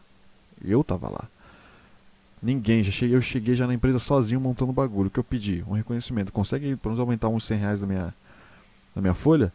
Eu 0.64 0.82
tava 0.82 1.10
lá. 1.10 1.28
Ninguém, 2.42 2.82
já 2.82 2.90
cheguei, 2.90 3.14
eu 3.14 3.20
cheguei 3.20 3.54
já 3.54 3.66
na 3.66 3.74
empresa 3.74 3.98
sozinho 3.98 4.40
montando 4.40 4.72
bagulho. 4.72 5.08
O 5.08 5.10
que 5.10 5.20
eu 5.20 5.24
pedi? 5.24 5.62
Um 5.68 5.74
reconhecimento. 5.74 6.32
Consegue 6.32 6.76
pelo 6.76 6.94
menos 6.94 7.00
aumentar 7.00 7.28
uns 7.28 7.44
100 7.44 7.58
reais 7.58 7.80
da 7.82 7.86
minha, 7.86 8.14
da 8.94 9.02
minha 9.02 9.12
folha? 9.12 9.52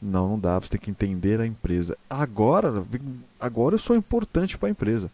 Não, 0.00 0.28
não 0.28 0.38
dá. 0.38 0.58
Você 0.58 0.70
tem 0.70 0.80
que 0.80 0.90
entender 0.90 1.40
a 1.40 1.46
empresa. 1.46 1.96
Agora, 2.08 2.84
agora 3.40 3.74
eu 3.74 3.78
sou 3.78 3.96
importante 3.96 4.56
para 4.56 4.68
a 4.68 4.70
empresa. 4.70 5.10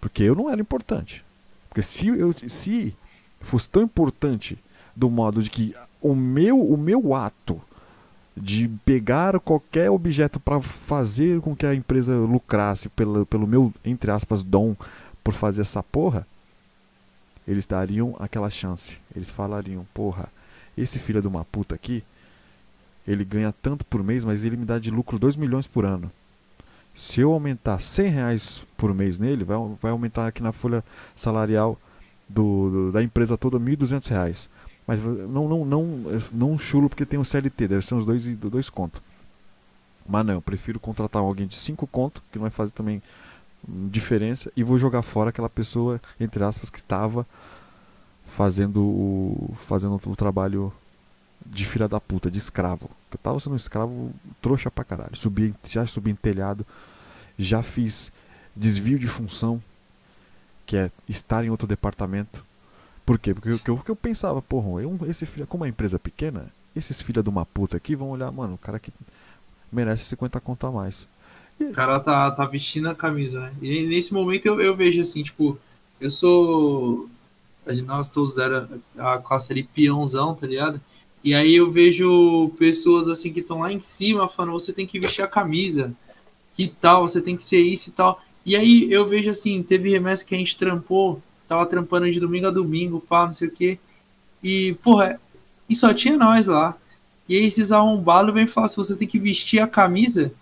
Porque 0.00 0.22
eu 0.22 0.34
não 0.34 0.50
era 0.50 0.60
importante. 0.60 1.24
Porque 1.68 1.82
se 1.82 2.08
eu 2.08 2.34
se 2.48 2.94
fosse 3.40 3.68
tão 3.68 3.82
importante 3.82 4.58
do 4.94 5.10
modo 5.10 5.42
de 5.42 5.50
que 5.50 5.74
o 6.00 6.14
meu 6.14 6.58
o 6.58 6.76
meu 6.76 7.14
ato 7.14 7.60
de 8.36 8.68
pegar 8.84 9.38
qualquer 9.40 9.90
objeto 9.90 10.38
para 10.38 10.60
fazer 10.60 11.40
com 11.40 11.56
que 11.56 11.64
a 11.64 11.74
empresa 11.74 12.14
lucrasse 12.16 12.88
pelo, 12.90 13.24
pelo 13.24 13.46
meu 13.46 13.72
entre 13.84 14.10
aspas 14.10 14.42
dom 14.42 14.76
por 15.24 15.32
fazer 15.32 15.62
essa 15.62 15.82
porra, 15.82 16.26
eles 17.48 17.66
dariam 17.66 18.14
aquela 18.18 18.50
chance. 18.50 18.98
Eles 19.14 19.30
falariam, 19.30 19.86
porra, 19.92 20.28
esse 20.76 20.98
filho 20.98 21.22
de 21.22 21.28
uma 21.28 21.44
puta 21.44 21.74
aqui 21.74 22.04
ele 23.06 23.24
ganha 23.24 23.52
tanto 23.52 23.84
por 23.84 24.02
mês, 24.02 24.24
mas 24.24 24.44
ele 24.44 24.56
me 24.56 24.64
dá 24.64 24.78
de 24.78 24.90
lucro 24.90 25.18
2 25.18 25.36
milhões 25.36 25.66
por 25.66 25.84
ano. 25.84 26.10
Se 26.94 27.20
eu 27.20 27.32
aumentar 27.32 27.80
100 27.80 28.08
reais 28.08 28.62
por 28.76 28.94
mês 28.94 29.18
nele, 29.18 29.44
vai, 29.44 29.56
vai 29.80 29.92
aumentar 29.92 30.26
aqui 30.26 30.42
na 30.42 30.52
folha 30.52 30.82
salarial 31.14 31.78
do, 32.28 32.70
do 32.70 32.92
da 32.92 33.02
empresa 33.02 33.36
toda 33.36 33.60
1.200 33.60 34.08
reais. 34.08 34.48
Mas 34.86 35.00
não, 35.02 35.48
não, 35.48 35.64
não, 35.64 36.20
não 36.32 36.58
chulo 36.58 36.88
porque 36.88 37.04
tem 37.04 37.18
um 37.18 37.24
CLT, 37.24 37.68
deve 37.68 37.84
ser 37.84 37.94
uns 37.94 38.06
dois, 38.06 38.24
dois 38.36 38.70
contos. 38.70 39.00
Mas 40.08 40.24
não, 40.24 40.34
eu 40.34 40.42
prefiro 40.42 40.78
contratar 40.78 41.20
alguém 41.20 41.46
de 41.46 41.56
5 41.56 41.86
conto, 41.88 42.22
que 42.30 42.38
não 42.38 42.42
vai 42.42 42.50
fazer 42.50 42.72
também 42.72 43.02
hum, 43.68 43.88
diferença, 43.90 44.50
e 44.56 44.62
vou 44.62 44.78
jogar 44.78 45.02
fora 45.02 45.30
aquela 45.30 45.50
pessoa, 45.50 46.00
entre 46.20 46.42
aspas, 46.44 46.70
que 46.70 46.78
estava 46.78 47.26
fazendo 48.24 48.80
o, 48.80 49.54
fazendo 49.66 50.00
o 50.06 50.16
trabalho 50.16 50.72
de 51.50 51.64
filha 51.64 51.88
da 51.88 52.00
puta, 52.00 52.30
de 52.30 52.38
escravo. 52.38 52.90
Eu 53.10 53.18
tava 53.18 53.40
sendo 53.40 53.54
um 53.54 53.56
escravo 53.56 54.12
trouxa 54.40 54.70
pra 54.70 54.84
caralho. 54.84 55.16
Subi, 55.16 55.54
já 55.66 55.86
subi 55.86 56.10
em 56.10 56.14
telhado, 56.14 56.66
já 57.38 57.62
fiz 57.62 58.12
desvio 58.54 58.98
de 58.98 59.06
função, 59.06 59.62
que 60.64 60.76
é 60.76 60.90
estar 61.08 61.44
em 61.44 61.50
outro 61.50 61.66
departamento. 61.66 62.44
Por 63.04 63.18
quê? 63.18 63.32
Porque 63.34 63.48
eu, 63.50 63.60
eu, 63.66 63.82
eu 63.86 63.96
pensava, 63.96 64.42
porra, 64.42 64.82
eu, 64.82 64.98
esse 65.06 65.24
filho, 65.26 65.46
como 65.46 65.64
é 65.64 65.68
empresa 65.68 65.98
pequena, 65.98 66.46
esses 66.74 67.00
filha 67.00 67.22
de 67.22 67.28
uma 67.28 67.46
puta 67.46 67.76
aqui 67.76 67.94
vão 67.94 68.10
olhar, 68.10 68.30
mano, 68.32 68.54
o 68.54 68.58
cara 68.58 68.78
que 68.78 68.92
merece 69.70 70.04
50 70.04 70.40
conto 70.40 70.66
a 70.66 70.72
mais. 70.72 71.06
O 71.60 71.72
cara 71.72 71.98
tá, 72.00 72.30
tá 72.30 72.44
vestindo 72.44 72.88
a 72.88 72.94
camisa, 72.94 73.40
né? 73.40 73.52
E 73.62 73.86
nesse 73.86 74.12
momento 74.12 74.46
eu, 74.46 74.60
eu 74.60 74.76
vejo 74.76 75.00
assim, 75.00 75.22
tipo, 75.22 75.58
eu 76.00 76.10
sou. 76.10 77.08
Nós 77.84 78.10
todos 78.10 78.38
era 78.38 78.68
a 78.96 79.18
classe 79.18 79.52
ali 79.52 79.62
peãozão, 79.62 80.34
tá 80.34 80.46
ligado? 80.46 80.80
E 81.26 81.34
aí 81.34 81.56
eu 81.56 81.68
vejo 81.68 82.52
pessoas 82.56 83.08
assim 83.08 83.32
que 83.32 83.40
estão 83.40 83.58
lá 83.58 83.72
em 83.72 83.80
cima 83.80 84.28
falando, 84.28 84.52
você 84.52 84.72
tem 84.72 84.86
que 84.86 85.00
vestir 85.00 85.22
a 85.22 85.26
camisa, 85.26 85.92
que 86.52 86.68
tal, 86.68 87.04
você 87.04 87.20
tem 87.20 87.36
que 87.36 87.42
ser 87.44 87.58
isso 87.58 87.88
e 87.88 87.92
tal. 87.92 88.22
E 88.44 88.54
aí 88.54 88.86
eu 88.92 89.08
vejo 89.08 89.32
assim, 89.32 89.60
teve 89.60 89.90
remessa 89.90 90.24
que 90.24 90.36
a 90.36 90.38
gente 90.38 90.56
trampou, 90.56 91.20
tava 91.48 91.66
trampando 91.66 92.08
de 92.08 92.20
domingo 92.20 92.46
a 92.46 92.50
domingo, 92.50 93.00
pá, 93.00 93.26
não 93.26 93.32
sei 93.32 93.48
o 93.48 93.50
quê. 93.50 93.76
E, 94.40 94.76
porra, 94.84 95.20
e 95.68 95.74
só 95.74 95.92
tinha 95.92 96.16
nós 96.16 96.46
lá. 96.46 96.76
E 97.28 97.36
aí 97.36 97.44
esses 97.44 97.72
arrombados 97.72 98.32
vêm 98.32 98.46
falar 98.46 98.68
se 98.68 98.76
você 98.76 98.94
tem 98.94 99.08
que 99.08 99.18
vestir 99.18 99.58
a 99.58 99.66
camisa. 99.66 100.32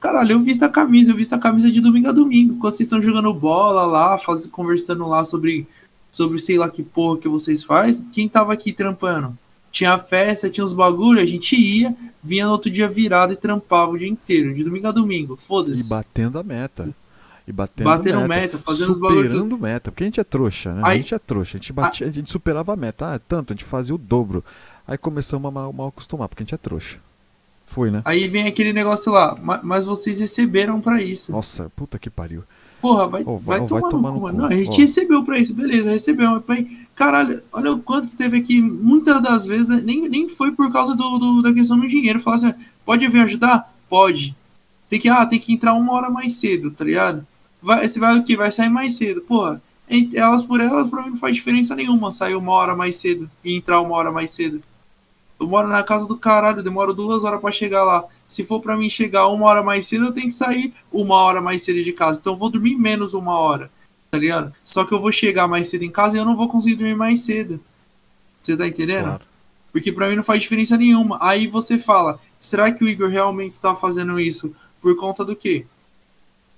Caralho, 0.00 0.32
eu 0.32 0.40
visto 0.40 0.64
a 0.64 0.68
camisa, 0.68 1.12
eu 1.12 1.16
visto 1.16 1.34
a 1.34 1.38
camisa 1.38 1.70
de 1.70 1.80
domingo 1.80 2.08
a 2.08 2.12
domingo. 2.12 2.56
Quando 2.58 2.72
vocês 2.72 2.88
estão 2.88 3.00
jogando 3.00 3.32
bola 3.32 3.84
lá, 3.84 4.18
faz, 4.18 4.44
conversando 4.46 5.06
lá 5.06 5.22
sobre, 5.22 5.64
sobre 6.10 6.40
sei 6.40 6.58
lá 6.58 6.68
que 6.68 6.82
porra 6.82 7.18
que 7.18 7.28
vocês 7.28 7.62
fazem, 7.62 8.04
quem 8.06 8.28
tava 8.28 8.52
aqui 8.52 8.72
trampando? 8.72 9.38
Tinha 9.74 9.98
festa, 9.98 10.48
tinha 10.48 10.64
os 10.64 10.72
bagulho, 10.72 11.20
a 11.20 11.24
gente 11.24 11.56
ia, 11.56 11.92
vinha 12.22 12.46
no 12.46 12.52
outro 12.52 12.70
dia 12.70 12.88
virado 12.88 13.32
e 13.32 13.36
trampava 13.36 13.90
o 13.90 13.98
dia 13.98 14.08
inteiro, 14.08 14.54
de 14.54 14.62
domingo 14.62 14.86
a 14.86 14.92
domingo. 14.92 15.36
Foda-se. 15.36 15.82
E 15.86 15.88
batendo 15.88 16.38
a 16.38 16.44
meta. 16.44 16.94
E 17.46 17.50
batendo 17.52 17.84
Batendo 17.86 18.20
meta, 18.20 18.28
meta, 18.28 18.58
fazendo 18.58 18.94
superando 18.94 19.58
meta, 19.58 19.90
porque 19.90 20.04
a 20.04 20.06
gente 20.06 20.20
é 20.20 20.24
trouxa, 20.24 20.72
né? 20.74 20.80
Aí- 20.84 20.92
a 20.92 20.96
gente 21.02 21.12
é 21.12 21.18
trouxa, 21.18 21.56
a 21.56 21.60
gente, 21.60 21.72
batia, 21.72 22.06
a 22.06 22.10
gente 22.12 22.30
superava 22.30 22.72
a 22.72 22.76
meta, 22.76 23.14
ah, 23.14 23.18
tanto, 23.18 23.52
a 23.52 23.56
gente 23.56 23.64
fazia 23.64 23.92
o 23.94 23.98
dobro. 23.98 24.44
Aí 24.86 24.96
começamos 24.96 25.48
a 25.48 25.50
mal, 25.50 25.72
mal 25.72 25.88
acostumar, 25.88 26.28
porque 26.28 26.42
a 26.42 26.46
gente 26.46 26.54
é 26.54 26.58
trouxa. 26.58 26.98
Foi, 27.66 27.90
né? 27.90 28.00
Aí 28.04 28.28
vem 28.28 28.46
aquele 28.46 28.72
negócio 28.72 29.10
lá, 29.10 29.36
"Ma- 29.42 29.60
mas 29.62 29.84
vocês 29.84 30.20
receberam 30.20 30.80
pra 30.80 31.02
isso. 31.02 31.32
Nossa, 31.32 31.68
puta 31.74 31.98
que 31.98 32.08
pariu. 32.08 32.44
Porra, 32.88 33.06
vai, 33.08 33.22
Ô, 33.22 33.36
vai, 33.38 33.58
vai- 33.60 33.68
tomar, 33.68 33.80
vai 33.80 33.90
tomar 33.90 34.08
no 34.10 34.14
cu, 34.16 34.20
mano. 34.22 34.38
Não, 34.38 34.44
a 34.46 34.54
gente 34.54 34.70
Ó. 34.70 34.76
recebeu 34.76 35.22
pra 35.24 35.38
isso, 35.38 35.54
beleza, 35.54 35.90
recebeu. 35.90 36.30
Mas, 36.32 36.42
pai, 36.44 36.66
caralho, 36.94 37.42
olha 37.52 37.72
o 37.72 37.78
quanto 37.78 38.08
que 38.08 38.16
teve 38.16 38.36
aqui. 38.36 38.60
Muitas 38.60 39.22
das 39.22 39.46
vezes 39.46 39.82
nem, 39.82 40.08
nem 40.08 40.28
foi 40.28 40.52
por 40.52 40.70
causa 40.72 40.94
do, 40.94 41.18
do- 41.18 41.42
da 41.42 41.52
questão 41.52 41.78
do 41.78 41.88
dinheiro. 41.88 42.20
Falar 42.20 42.36
assim, 42.36 42.54
pode 42.84 43.08
vir 43.08 43.20
ajudar? 43.22 43.74
Pode. 43.88 44.36
Tem 44.88 45.00
que, 45.00 45.08
ah, 45.08 45.24
tem 45.24 45.38
que 45.38 45.52
entrar 45.52 45.72
uma 45.74 45.92
hora 45.92 46.10
mais 46.10 46.34
cedo, 46.34 46.70
tá 46.70 46.84
ligado? 46.84 47.26
Vai, 47.62 47.88
você 47.88 47.98
vai 47.98 48.18
o 48.18 48.22
quê? 48.22 48.36
Vai 48.36 48.52
sair 48.52 48.68
mais 48.68 48.96
cedo. 48.96 49.22
Porra, 49.22 49.62
elas 50.12 50.42
por 50.42 50.60
elas, 50.60 50.86
pra 50.86 51.02
mim 51.02 51.10
não 51.10 51.16
faz 51.16 51.34
diferença 51.34 51.74
nenhuma 51.74 52.12
sair 52.12 52.34
uma 52.34 52.52
hora 52.52 52.76
mais 52.76 52.96
cedo 52.96 53.30
e 53.44 53.56
entrar 53.56 53.80
uma 53.80 53.94
hora 53.94 54.12
mais 54.12 54.30
cedo. 54.30 54.62
Eu 55.38 55.48
moro 55.48 55.68
na 55.68 55.82
casa 55.82 56.06
do 56.06 56.16
caralho, 56.16 56.62
demoro 56.62 56.94
duas 56.94 57.24
horas 57.24 57.40
pra 57.40 57.50
chegar 57.50 57.84
lá. 57.84 58.04
Se 58.28 58.44
for 58.44 58.60
pra 58.60 58.76
mim 58.76 58.88
chegar 58.88 59.28
uma 59.28 59.46
hora 59.46 59.62
mais 59.62 59.86
cedo, 59.86 60.06
eu 60.06 60.12
tenho 60.12 60.28
que 60.28 60.32
sair 60.32 60.72
uma 60.92 61.16
hora 61.16 61.40
mais 61.40 61.62
cedo 61.62 61.82
de 61.82 61.92
casa. 61.92 62.20
Então 62.20 62.34
eu 62.34 62.38
vou 62.38 62.50
dormir 62.50 62.76
menos 62.76 63.14
uma 63.14 63.38
hora, 63.38 63.70
tá 64.10 64.18
ligado? 64.18 64.52
Só 64.64 64.84
que 64.84 64.92
eu 64.92 65.00
vou 65.00 65.10
chegar 65.10 65.48
mais 65.48 65.68
cedo 65.68 65.82
em 65.82 65.90
casa 65.90 66.16
e 66.16 66.20
eu 66.20 66.24
não 66.24 66.36
vou 66.36 66.48
conseguir 66.48 66.76
dormir 66.76 66.94
mais 66.94 67.20
cedo. 67.20 67.60
Você 68.40 68.56
tá 68.56 68.66
entendendo? 68.66 69.04
Claro. 69.04 69.24
Porque 69.72 69.90
pra 69.90 70.08
mim 70.08 70.14
não 70.14 70.22
faz 70.22 70.40
diferença 70.40 70.76
nenhuma. 70.76 71.18
Aí 71.20 71.48
você 71.48 71.78
fala, 71.78 72.20
será 72.40 72.70
que 72.70 72.84
o 72.84 72.88
Igor 72.88 73.08
realmente 73.08 73.52
está 73.52 73.74
fazendo 73.74 74.20
isso 74.20 74.54
por 74.80 74.94
conta 74.96 75.24
do 75.24 75.34
quê? 75.34 75.66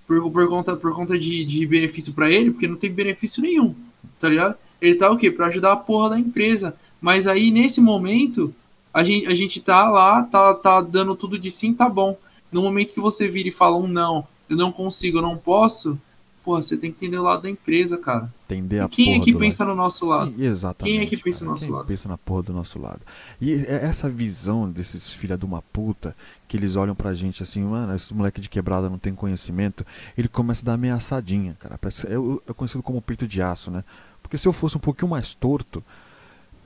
Por, 0.06 0.30
por 0.30 0.48
conta, 0.48 0.76
por 0.76 0.94
conta 0.94 1.18
de, 1.18 1.44
de 1.44 1.66
benefício 1.66 2.12
pra 2.12 2.30
ele? 2.30 2.50
Porque 2.50 2.68
não 2.68 2.76
tem 2.76 2.92
benefício 2.92 3.42
nenhum, 3.42 3.74
tá 4.20 4.28
ligado? 4.28 4.54
Ele 4.80 4.96
tá 4.96 5.10
o 5.10 5.16
quê? 5.16 5.30
Pra 5.30 5.46
ajudar 5.46 5.72
a 5.72 5.76
porra 5.76 6.10
da 6.10 6.18
empresa. 6.18 6.76
Mas 7.00 7.26
aí, 7.26 7.50
nesse 7.50 7.80
momento, 7.80 8.54
a 8.96 9.04
gente, 9.04 9.26
a 9.26 9.34
gente 9.34 9.60
tá 9.60 9.90
lá, 9.90 10.22
tá, 10.22 10.54
tá 10.54 10.80
dando 10.80 11.14
tudo 11.14 11.38
de 11.38 11.50
sim, 11.50 11.74
tá 11.74 11.86
bom. 11.86 12.16
No 12.50 12.62
momento 12.62 12.94
que 12.94 12.98
você 13.00 13.28
vira 13.28 13.50
e 13.50 13.52
fala 13.52 13.76
um 13.76 13.86
não, 13.86 14.26
eu 14.48 14.56
não 14.56 14.72
consigo, 14.72 15.18
eu 15.18 15.22
não 15.22 15.36
posso, 15.36 16.00
porra, 16.42 16.62
você 16.62 16.78
tem 16.78 16.90
que 16.90 17.04
entender 17.04 17.18
o 17.18 17.22
lado 17.22 17.42
da 17.42 17.50
empresa, 17.50 17.98
cara. 17.98 18.32
Entender 18.46 18.80
a 18.80 18.88
quem 18.88 19.14
é 19.14 19.20
que 19.20 19.36
pensa 19.36 19.66
no 19.66 19.74
nosso 19.74 20.06
lado? 20.06 20.32
Exatamente. 20.38 20.96
Quem 20.96 21.04
é 21.04 21.06
que 21.06 21.18
pensa 21.18 21.40
cara. 21.40 21.44
no 21.44 21.50
nosso 21.50 21.64
Quem 21.66 21.74
lado? 21.74 21.86
pensa 21.86 22.08
na 22.08 22.16
porra 22.16 22.44
do 22.44 22.52
nosso 22.54 22.78
lado. 22.78 23.00
E 23.38 23.52
é- 23.52 23.84
essa 23.84 24.08
visão 24.08 24.70
desses 24.70 25.10
filha 25.10 25.36
de 25.36 25.44
uma 25.44 25.60
puta, 25.60 26.16
que 26.48 26.56
eles 26.56 26.74
olham 26.74 26.94
pra 26.94 27.12
gente 27.12 27.42
assim, 27.42 27.62
mano, 27.64 27.94
esse 27.94 28.14
moleque 28.14 28.40
de 28.40 28.48
quebrada 28.48 28.88
não 28.88 28.96
tem 28.96 29.14
conhecimento, 29.14 29.84
ele 30.16 30.26
começa 30.28 30.62
a 30.62 30.66
dar 30.66 30.72
ameaçadinha, 30.72 31.54
cara. 31.60 31.78
É, 31.84 32.50
é 32.50 32.54
conhecido 32.54 32.82
como 32.82 33.02
peito 33.02 33.28
de 33.28 33.42
aço, 33.42 33.70
né? 33.70 33.84
Porque 34.22 34.38
se 34.38 34.48
eu 34.48 34.54
fosse 34.54 34.74
um 34.78 34.80
pouquinho 34.80 35.10
mais 35.10 35.34
torto, 35.34 35.84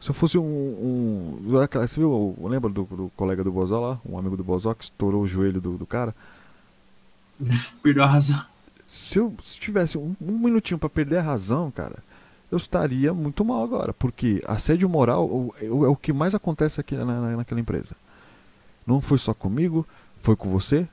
se 0.01 0.11
eu 0.11 0.15
fosse 0.15 0.39
um. 0.39 0.43
um 0.43 1.39
você 1.73 2.01
viu, 2.01 2.37
lembra 2.43 2.71
do, 2.71 2.85
do 2.85 3.13
colega 3.17 3.45
do 3.45 3.53
Bozó 3.53 3.81
lá? 3.81 4.01
Um 4.09 4.19
amigo 4.19 4.37
do 4.37 4.45
Bozó 4.45 4.75
que 4.75 4.85
estourou 4.85 5.23
o 5.23 5.29
joelho 5.29 5.61
do, 5.61 5.77
do 5.77 5.87
cara? 5.87 6.15
Perdeu 7.83 8.05
a 8.05 8.07
razão. 8.07 8.45
se 8.87 9.19
eu 9.19 9.35
se 9.43 9.59
tivesse 9.59 9.97
um, 9.99 10.15
um 10.21 10.39
minutinho 10.39 10.79
pra 10.79 10.89
perder 10.89 11.19
a 11.19 11.23
razão, 11.23 11.71
cara, 11.71 11.97
eu 12.51 12.57
estaria 12.59 13.13
muito 13.15 13.45
mal 13.45 13.63
agora. 13.63 13.93
Porque 13.93 14.43
assédio 14.47 14.89
moral 14.89 15.53
é 15.61 15.67
o, 15.67 15.85
é 15.87 15.89
o 15.89 15.97
que 15.97 16.13
mais 16.13 16.35
acontece 16.35 16.81
aqui 16.81 16.95
na, 16.97 17.05
na- 17.05 17.37
naquela 17.37 17.61
empresa. 17.61 17.95
Não 18.87 19.01
foi 19.01 19.19
só 19.19 19.35
comigo, 19.35 19.87
foi 20.21 20.37
com 20.37 20.51
você. 20.51 20.89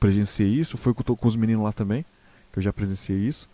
Presenciei 0.00 0.48
isso, 0.48 0.76
foi 0.76 0.94
com, 0.94 1.02
com 1.16 1.28
os 1.28 1.36
meninos 1.36 1.64
lá 1.64 1.72
também, 1.72 2.04
que 2.52 2.58
eu 2.58 2.62
já 2.62 2.72
presenciei 2.72 3.18
isso. 3.18 3.48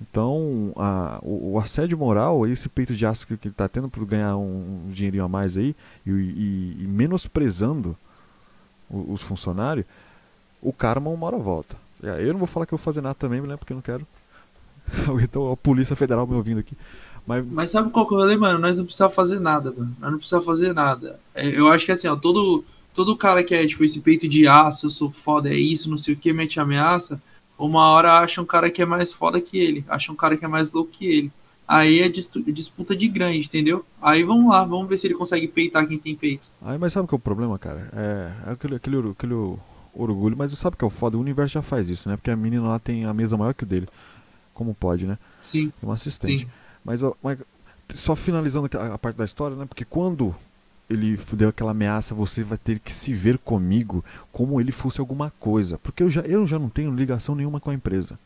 Então, 0.00 0.72
a- 0.76 1.18
o, 1.22 1.54
o 1.54 1.58
assédio 1.58 1.98
moral, 1.98 2.46
esse 2.46 2.68
peito 2.68 2.94
de 2.94 3.04
aço 3.04 3.26
que, 3.26 3.36
que 3.36 3.48
ele 3.48 3.54
tá 3.54 3.68
tendo 3.68 3.88
por 3.88 4.04
ganhar 4.04 4.36
um, 4.36 4.86
um 4.86 4.90
dinheirinho 4.92 5.24
a 5.24 5.28
mais 5.28 5.56
aí, 5.56 5.74
e, 6.06 6.10
e- 6.10 6.76
e 6.84 6.86
menosprezando 6.86 7.96
o- 8.88 9.12
os 9.12 9.22
funcionários, 9.22 9.86
o 10.62 10.72
karma 10.72 11.10
uma 11.10 11.26
hora 11.26 11.38
volta. 11.38 11.76
É, 12.02 12.22
Eu 12.24 12.32
não 12.32 12.38
vou 12.38 12.46
falar 12.48 12.66
que 12.66 12.72
eu 12.74 12.78
vou 12.78 12.84
fazer 12.84 13.00
nada 13.00 13.14
também, 13.14 13.40
né? 13.40 13.56
Porque 13.56 13.72
eu 13.72 13.76
não 13.76 13.82
quero. 13.82 14.06
então 15.22 15.50
a 15.52 15.56
Polícia 15.56 15.96
Federal 15.96 16.26
me 16.26 16.34
ouvindo 16.34 16.60
aqui. 16.60 16.76
Mas 17.26 17.44
Mas 17.46 17.70
sabe 17.70 17.90
qual 17.90 18.06
que 18.06 18.14
o 18.14 18.16
rolê, 18.16 18.36
mano? 18.36 18.58
Nós 18.58 18.78
não 18.78 18.84
precisamos 18.84 19.14
fazer 19.14 19.40
nada, 19.40 19.72
mano. 19.76 19.94
Nós 20.00 20.10
não 20.10 20.18
precisamos 20.18 20.46
fazer 20.46 20.72
nada. 20.72 21.18
É, 21.34 21.46
eu 21.58 21.68
acho 21.70 21.84
que 21.84 21.92
assim, 21.92 22.08
ó, 22.08 22.16
todo, 22.16 22.64
todo 22.94 23.16
cara 23.16 23.42
que 23.44 23.54
é, 23.54 23.66
tipo, 23.66 23.84
esse 23.84 24.00
peito 24.00 24.26
de 24.28 24.46
aço, 24.46 24.86
eu 24.86 24.90
sou 24.90 25.10
foda, 25.10 25.48
é 25.50 25.56
isso, 25.56 25.90
não 25.90 25.98
sei 25.98 26.14
o 26.14 26.16
que, 26.16 26.32
mete 26.32 26.58
ameaça, 26.60 27.20
uma 27.58 27.90
hora 27.90 28.18
acha 28.20 28.40
um 28.40 28.46
cara 28.46 28.70
que 28.70 28.80
é 28.82 28.86
mais 28.86 29.12
foda 29.12 29.40
que 29.40 29.58
ele, 29.58 29.84
acha 29.88 30.12
um 30.12 30.16
cara 30.16 30.36
que 30.36 30.44
é 30.44 30.48
mais 30.48 30.72
louco 30.72 30.90
que 30.90 31.06
ele. 31.06 31.32
Aí 31.66 32.00
é 32.00 32.08
dis- 32.08 32.30
disputa 32.46 32.96
de 32.96 33.06
grande, 33.08 33.44
entendeu? 33.46 33.84
Aí 34.00 34.22
vamos 34.22 34.50
lá, 34.50 34.64
vamos 34.64 34.88
ver 34.88 34.96
se 34.96 35.06
ele 35.06 35.14
consegue 35.14 35.46
peitar 35.46 35.86
quem 35.86 35.98
tem 35.98 36.14
peito. 36.16 36.48
Aí, 36.62 36.78
mas 36.78 36.94
sabe 36.94 37.04
o 37.04 37.08
que 37.08 37.14
é 37.14 37.16
o 37.16 37.20
problema, 37.20 37.58
cara? 37.58 37.90
É, 37.92 38.50
é 38.50 38.52
aquele, 38.52 38.76
aquele, 38.76 39.10
aquele 39.10 39.34
or- 39.34 39.58
orgulho, 39.92 40.34
mas 40.36 40.50
sabe 40.52 40.74
o 40.74 40.78
que 40.78 40.84
é 40.84 40.86
o 40.86 40.90
foda? 40.90 41.18
O 41.18 41.20
universo 41.20 41.52
já 41.54 41.62
faz 41.62 41.90
isso, 41.90 42.08
né? 42.08 42.16
Porque 42.16 42.30
a 42.30 42.36
menina 42.36 42.66
lá 42.66 42.78
tem 42.78 43.04
a 43.04 43.12
mesa 43.12 43.36
maior 43.36 43.52
que 43.52 43.64
o 43.64 43.66
dele. 43.66 43.86
Como 44.54 44.74
pode, 44.74 45.06
né? 45.06 45.18
Sim, 45.42 45.70
Tem 45.78 45.88
um 45.88 45.92
assistente. 45.92 46.44
sim. 46.44 46.50
Mas, 46.82 47.00
mas 47.22 47.38
só 47.92 48.16
finalizando 48.16 48.68
a, 48.78 48.94
a 48.94 48.98
parte 48.98 49.16
da 49.16 49.24
história, 49.26 49.54
né? 49.56 49.66
Porque 49.66 49.84
quando 49.84 50.34
ele 50.88 51.18
deu 51.34 51.48
aquela 51.50 51.72
ameaça, 51.72 52.14
você 52.14 52.42
vai 52.42 52.56
ter 52.58 52.78
que 52.78 52.92
se 52.92 53.12
ver 53.12 53.38
comigo 53.38 54.04
como 54.32 54.60
ele 54.60 54.72
fosse 54.72 55.00
alguma 55.00 55.30
coisa. 55.38 55.78
Porque 55.78 56.02
eu 56.02 56.10
já, 56.10 56.22
eu 56.22 56.46
já 56.46 56.58
não 56.58 56.68
tenho 56.68 56.94
ligação 56.94 57.34
nenhuma 57.34 57.60
com 57.60 57.70
a 57.70 57.74
empresa. 57.74 58.18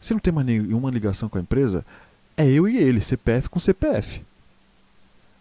Se 0.00 0.12
não 0.12 0.20
tem 0.20 0.32
mais 0.32 0.46
nenhuma 0.46 0.90
ligação 0.90 1.28
com 1.28 1.38
a 1.38 1.40
empresa, 1.40 1.84
é 2.36 2.46
eu 2.46 2.68
e 2.68 2.76
ele, 2.76 3.00
CPF 3.00 3.48
com 3.48 3.58
CPF. 3.58 4.22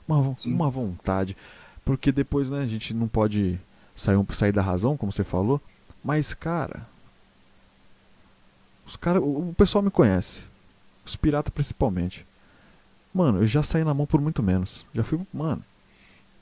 Uma, 0.07 0.35
Sim. 0.35 0.53
uma 0.53 0.69
vontade. 0.69 1.35
Porque 1.83 2.11
depois, 2.11 2.49
né, 2.49 2.61
a 2.61 2.67
gente 2.67 2.93
não 2.93 3.07
pode 3.09 3.59
sair, 3.93 4.15
um- 4.15 4.25
sair 4.31 4.53
da 4.53 4.61
razão, 4.61 4.95
como 4.95 5.11
você 5.11 5.23
falou. 5.23 5.61
Mas, 6.01 6.33
cara. 6.33 6.87
Os 8.85 8.95
cara, 8.95 9.21
o, 9.21 9.49
o 9.49 9.53
pessoal 9.53 9.81
me 9.81 9.91
conhece. 9.91 10.41
Os 11.05 11.15
piratas 11.15 11.53
principalmente. 11.53 12.25
Mano, 13.13 13.39
eu 13.39 13.47
já 13.47 13.61
saí 13.63 13.83
na 13.83 13.93
mão 13.93 14.05
por 14.05 14.21
muito 14.21 14.41
menos. 14.41 14.85
Já 14.93 15.03
fui, 15.03 15.19
mano. 15.33 15.63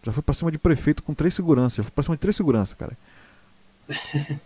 Já 0.03 0.11
fui 0.11 0.23
pra 0.23 0.33
cima 0.33 0.51
de 0.51 0.57
prefeito 0.57 1.03
com 1.03 1.13
três 1.13 1.33
seguranças. 1.33 1.77
Já 1.77 1.83
fui 1.83 1.91
pra 1.91 2.03
cima 2.03 2.15
de 2.15 2.21
três 2.21 2.35
seguranças, 2.35 2.73
cara. 2.73 2.97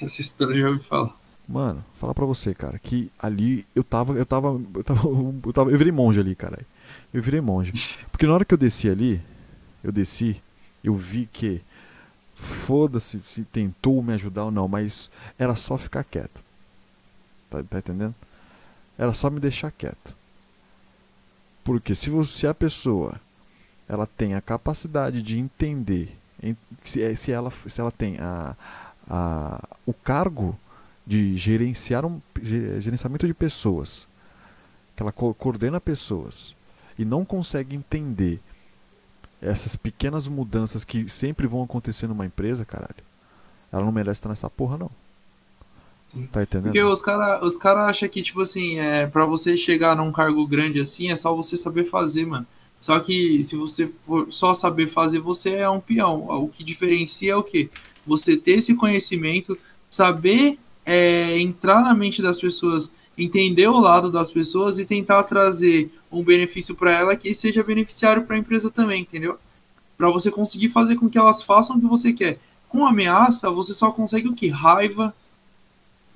Essa 0.00 0.20
história 0.20 0.54
já 0.54 0.68
ouvi 0.68 0.84
falar. 0.84 1.16
Mano, 1.48 1.84
falar 1.96 2.12
pra 2.12 2.24
você, 2.24 2.54
cara, 2.54 2.78
que 2.78 3.10
ali 3.18 3.64
eu 3.74 3.84
tava, 3.84 4.14
eu 4.14 4.26
tava, 4.26 4.60
eu 4.74 4.84
tava, 4.84 5.08
eu 5.44 5.52
tava, 5.52 5.70
eu 5.70 5.78
virei 5.78 5.92
monge 5.92 6.18
ali, 6.18 6.34
cara. 6.34 6.58
Eu 7.14 7.22
virei 7.22 7.40
monge. 7.40 7.72
Porque 8.10 8.26
na 8.26 8.34
hora 8.34 8.44
que 8.44 8.52
eu 8.52 8.58
desci 8.58 8.88
ali, 8.88 9.22
eu 9.82 9.92
desci, 9.92 10.42
eu 10.82 10.92
vi 10.94 11.28
que 11.32 11.62
Foda-se 12.36 13.18
se 13.24 13.44
tentou 13.44 14.02
me 14.02 14.12
ajudar 14.12 14.44
ou 14.44 14.50
não, 14.50 14.68
mas 14.68 15.10
era 15.38 15.56
só 15.56 15.78
ficar 15.78 16.04
quieto. 16.04 16.44
Tá, 17.48 17.62
tá 17.62 17.78
entendendo? 17.78 18.14
Era 18.98 19.14
só 19.14 19.30
me 19.30 19.40
deixar 19.40 19.70
quieto. 19.70 20.14
Porque 21.64 21.94
se, 21.94 22.10
você, 22.10 22.40
se 22.40 22.46
a 22.46 22.52
pessoa 22.52 23.18
ela 23.88 24.06
tem 24.06 24.34
a 24.34 24.40
capacidade 24.40 25.22
de 25.22 25.38
entender, 25.38 26.16
se, 26.82 27.02
é, 27.02 27.14
se, 27.14 27.32
ela, 27.32 27.52
se 27.68 27.80
ela 27.80 27.90
tem 27.90 28.16
a, 28.18 28.56
a, 29.08 29.64
o 29.86 29.92
cargo 29.92 30.58
de 31.06 31.36
gerenciar 31.36 32.04
um 32.04 32.20
gerenciamento 32.42 33.26
de 33.26 33.34
pessoas, 33.34 34.08
que 34.96 35.02
ela 35.02 35.12
coordena 35.12 35.80
pessoas 35.80 36.54
e 36.98 37.04
não 37.04 37.24
consegue 37.24 37.76
entender 37.76 38.40
essas 39.40 39.76
pequenas 39.76 40.26
mudanças 40.26 40.84
que 40.84 41.08
sempre 41.08 41.46
vão 41.46 41.62
acontecer 41.62 42.06
numa 42.06 42.26
empresa, 42.26 42.64
caralho, 42.64 43.04
ela 43.70 43.84
não 43.84 43.92
merece 43.92 44.18
estar 44.18 44.28
nessa 44.28 44.50
porra, 44.50 44.78
não. 44.78 44.90
Sim. 46.06 46.26
Tá 46.32 46.42
entendendo? 46.42 46.72
Porque 46.72 46.82
os 46.82 47.02
caras 47.02 47.42
os 47.42 47.56
cara 47.56 47.86
acham 47.86 48.08
que, 48.08 48.22
tipo 48.22 48.40
assim, 48.40 48.78
é, 48.78 49.06
pra 49.06 49.26
você 49.26 49.56
chegar 49.56 49.96
num 49.96 50.12
cargo 50.12 50.46
grande 50.46 50.80
assim, 50.80 51.10
é 51.10 51.16
só 51.16 51.34
você 51.34 51.56
saber 51.56 51.84
fazer, 51.84 52.26
mano. 52.26 52.46
Só 52.80 52.98
que 53.00 53.42
se 53.42 53.56
você 53.56 53.92
for 54.02 54.30
só 54.30 54.54
saber 54.54 54.88
fazer, 54.88 55.18
você 55.18 55.54
é 55.54 55.68
um 55.68 55.80
peão. 55.80 56.28
O 56.28 56.48
que 56.48 56.62
diferencia 56.62 57.32
é 57.32 57.36
o 57.36 57.42
quê? 57.42 57.68
Você 58.06 58.36
ter 58.36 58.52
esse 58.52 58.74
conhecimento, 58.74 59.58
saber 59.90 60.58
é, 60.84 61.38
entrar 61.38 61.82
na 61.82 61.94
mente 61.94 62.22
das 62.22 62.38
pessoas, 62.38 62.92
entender 63.18 63.66
o 63.66 63.80
lado 63.80 64.10
das 64.10 64.30
pessoas 64.30 64.78
e 64.78 64.84
tentar 64.84 65.24
trazer 65.24 65.90
um 66.12 66.22
benefício 66.22 66.74
para 66.76 66.96
ela 66.96 67.16
que 67.16 67.34
seja 67.34 67.62
beneficiário 67.62 68.24
para 68.24 68.36
a 68.36 68.38
empresa 68.38 68.70
também, 68.70 69.02
entendeu? 69.02 69.38
Para 69.98 70.10
você 70.10 70.30
conseguir 70.30 70.68
fazer 70.68 70.96
com 70.96 71.08
que 71.08 71.18
elas 71.18 71.42
façam 71.42 71.76
o 71.76 71.80
que 71.80 71.86
você 71.86 72.12
quer. 72.12 72.38
Com 72.68 72.86
ameaça, 72.86 73.50
você 73.50 73.72
só 73.72 73.90
consegue 73.90 74.28
o 74.28 74.34
que? 74.34 74.48
Raiva 74.48 75.14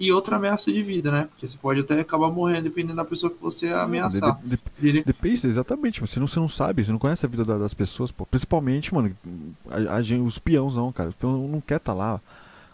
e 0.01 0.11
outra 0.11 0.37
ameaça 0.37 0.73
de 0.73 0.83
vida, 0.83 1.11
né? 1.11 1.29
Porque 1.31 1.47
você 1.47 1.59
pode 1.59 1.81
até 1.81 2.01
acabar 2.01 2.31
morrendo 2.31 2.65
dependendo 2.65 2.97
da 2.97 3.05
pessoa 3.05 3.31
que 3.31 3.41
você 3.41 3.69
ameaçar. 3.69 4.41
De, 4.43 4.59
de, 4.79 4.93
de, 4.93 5.05
depende, 5.05 5.47
exatamente. 5.47 6.01
Você 6.01 6.19
não, 6.19 6.27
você 6.27 6.41
não 6.41 6.49
sabe, 6.49 6.83
você 6.83 6.91
não 6.91 6.99
conhece 6.99 7.27
a 7.27 7.29
vida 7.29 7.45
das 7.45 7.75
pessoas, 7.75 8.11
pô. 8.11 8.25
Principalmente, 8.25 8.95
mano, 8.95 9.15
a, 9.69 9.99
a, 9.99 10.25
os 10.25 10.39
peões 10.39 10.75
não, 10.75 10.91
cara. 10.91 11.11
O 11.11 11.13
peão 11.13 11.47
não 11.47 11.61
quer 11.61 11.77
estar 11.77 11.93
tá 11.93 11.99
lá. 11.99 12.21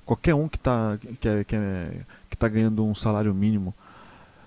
Qualquer 0.04 0.36
um 0.36 0.46
que 0.46 0.56
tá, 0.56 0.96
que, 1.20 1.28
é, 1.28 1.42
que, 1.42 1.56
é, 1.56 2.00
que 2.30 2.36
tá 2.36 2.46
ganhando 2.48 2.86
um 2.86 2.94
salário 2.94 3.34
mínimo 3.34 3.74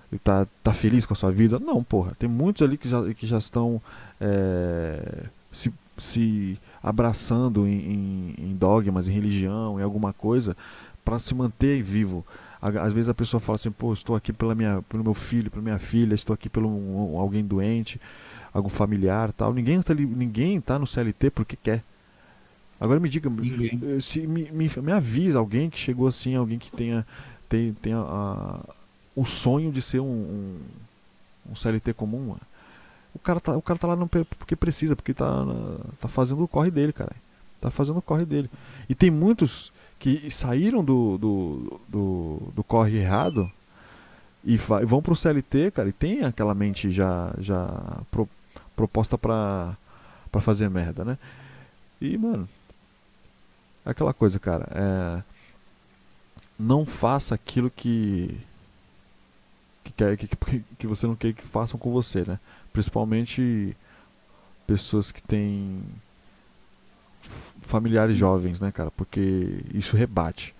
e 0.09 0.17
tá, 0.17 0.48
tá 0.63 0.71
feliz 0.71 1.05
com 1.05 1.12
a 1.12 1.17
sua 1.17 1.33
vida. 1.33 1.59
Não, 1.59 1.83
porra. 1.83 2.13
Tem 2.17 2.29
muitos 2.29 2.62
ali 2.62 2.77
que 2.77 2.88
já, 2.88 3.13
que 3.13 3.27
já 3.27 3.39
estão 3.39 3.81
é, 4.21 5.25
se, 5.51 5.74
se 5.98 6.57
abraçando 6.81 7.67
em, 7.67 7.74
em, 7.74 8.36
em, 8.38 8.55
dogmas, 8.55 9.09
em 9.09 9.12
religião, 9.12 9.77
em 9.81 9.83
alguma 9.83 10.13
coisa, 10.13 10.55
para 11.03 11.19
se 11.19 11.36
manter 11.36 11.83
vivo. 11.83 12.25
Às 12.62 12.92
vezes 12.92 13.08
a 13.08 13.13
pessoa 13.13 13.39
fala 13.39 13.56
assim, 13.56 13.72
pô, 13.72 13.94
estou 13.94 14.16
aqui 14.16 14.34
pela 14.34 14.54
minha, 14.54 14.82
pelo 14.89 15.01
meu 15.01 15.13
filho, 15.13 15.50
pela 15.50 15.63
minha 15.63 15.80
filha, 15.80 16.13
estou 16.13 16.34
aqui 16.34 16.50
pelo 16.50 16.68
um, 16.68 17.18
alguém 17.18 17.44
doente, 17.44 18.00
algum 18.54 18.68
familiar 18.68 19.32
tal. 19.32 19.54
Ninguém 19.54 19.80
está 19.80 19.94
ninguém 19.94 20.60
tá 20.60 20.78
no 20.78 20.86
CLT 20.86 21.30
porque 21.32 21.56
quer. 21.56 21.84
Agora 22.80 23.00
me 23.00 23.08
diga, 23.08 23.30
eh, 23.30 24.00
se 24.00 24.25
me, 24.28 24.51
me, 24.51 24.70
me 24.82 24.92
avisa 24.92 25.39
alguém 25.39 25.70
que 25.70 25.78
chegou 25.78 26.08
assim, 26.08 26.36
alguém 26.36 26.58
que 26.58 26.72
tenha, 26.72 27.06
tem, 27.48 27.74
tenha 27.74 27.98
a, 28.00 28.60
o 29.16 29.25
sonho 29.25 29.72
de 29.72 29.82
ser 29.82 30.00
um, 30.00 30.06
um, 30.06 30.58
um 31.51 31.56
CLT 31.56 31.94
comum, 31.94 32.36
o 33.13 33.20
cara 33.20 33.39
tá, 33.39 33.56
o 33.56 33.62
cara 33.62 33.80
tá 33.80 33.88
lá 33.88 33.96
não, 33.96 34.08
porque 34.08 34.56
precisa, 34.56 34.96
porque 34.96 35.13
tá, 35.13 35.46
tá 36.00 36.08
fazendo 36.08 36.44
o 36.44 36.48
corre 36.48 36.72
dele, 36.72 36.94
cara. 36.94 37.12
Tá 37.60 37.70
fazendo 37.70 37.98
o 37.98 38.01
corre 38.01 38.25
dele. 38.25 38.50
E 38.88 38.96
tem 38.96 39.12
muitos 39.12 39.72
que 40.00 40.32
saíram 40.32 40.84
do, 40.84 41.18
do, 41.18 41.82
do, 41.88 42.41
do 42.56 42.63
corre 42.63 42.98
errado 42.98 43.51
e 44.44 44.56
vão 44.58 45.01
pro 45.01 45.15
CLT, 45.15 45.72
cara, 45.72 45.89
e 45.89 45.91
tem 45.94 46.24
aquela 46.24 46.56
mente 46.56 46.89
já, 46.89 47.34
já 47.38 47.67
pro, 48.10 48.28
proposta 48.76 49.17
pra, 49.17 49.78
pra 50.32 50.39
fazer 50.39 50.69
merda, 50.69 51.04
né? 51.04 51.17
E, 52.00 52.17
mano, 52.17 52.47
é 53.86 53.89
aquela 53.89 54.13
coisa, 54.13 54.39
cara, 54.39 54.65
é, 54.71 55.23
não 56.58 56.86
faça 56.86 57.36
aquilo 57.36 57.69
que 57.69 58.39
que, 59.84 59.91
quer, 59.91 60.17
que, 60.17 60.28
que 60.78 60.88
você 60.88 61.08
não 61.08 61.15
quer 61.15 61.34
que 61.34 61.43
façam 61.43 61.80
com 61.80 61.91
você, 61.91 62.23
né? 62.26 62.39
Principalmente 62.71 63.76
pessoas 64.65 65.12
que 65.12 65.21
têm 65.21 65.82
familiares 67.62 68.17
jovens, 68.17 68.60
né, 68.60 68.71
cara? 68.71 68.91
Porque 68.91 69.60
isso 69.73 69.95
rebate. 69.95 70.55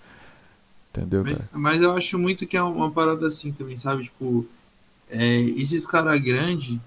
Entendeu, 0.92 1.24
mas, 1.24 1.48
mas, 1.54 1.82
eu 1.82 1.96
acho 1.96 2.18
muito 2.18 2.48
que 2.48 2.58
é 2.58 2.64
uma 2.64 2.90
parada 2.90 3.28
assim 3.28 3.52
também, 3.52 3.78
sabe? 3.78 4.04
Tipo, 4.04 4.46
é, 5.10 5.40
esses 5.42 5.86
caras 5.86 6.20
grandes, 6.20 6.80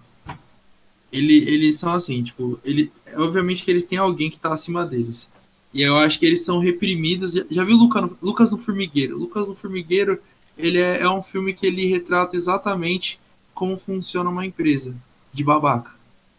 ele, 1.12 1.37
eles 1.48 1.78
são 1.78 1.92
assim, 1.92 2.22
tipo, 2.22 2.58
ele, 2.64 2.90
obviamente 3.14 3.64
que 3.64 3.70
eles 3.70 3.85
têm 3.85 3.98
alguém 3.98 4.28
que 4.28 4.38
tá 4.38 4.52
acima 4.52 4.85
deles. 4.85 5.28
E 5.72 5.82
eu 5.82 5.96
acho 5.96 6.18
que 6.18 6.26
eles 6.26 6.44
são 6.44 6.58
reprimidos. 6.58 7.32
Já, 7.32 7.44
já 7.50 7.64
viu 7.64 7.76
Luca 7.76 8.11
Lucas 8.20 8.50
no 8.50 8.58
Formigueiro? 8.58 9.16
Lucas 9.16 9.48
no 9.48 9.54
Formigueiro, 9.54 10.18
ele 10.58 10.78
é, 10.78 11.00
é 11.00 11.08
um 11.08 11.22
filme 11.22 11.54
que 11.54 11.66
ele 11.66 11.87
retrata 11.87 12.37
exatamente 12.37 13.18
como 13.54 13.76
funciona 13.76 14.30
uma 14.30 14.44
empresa 14.44 14.96
de 15.32 15.44
babaca, 15.44 15.92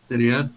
tá 0.07 0.15
ligado? 0.15 0.51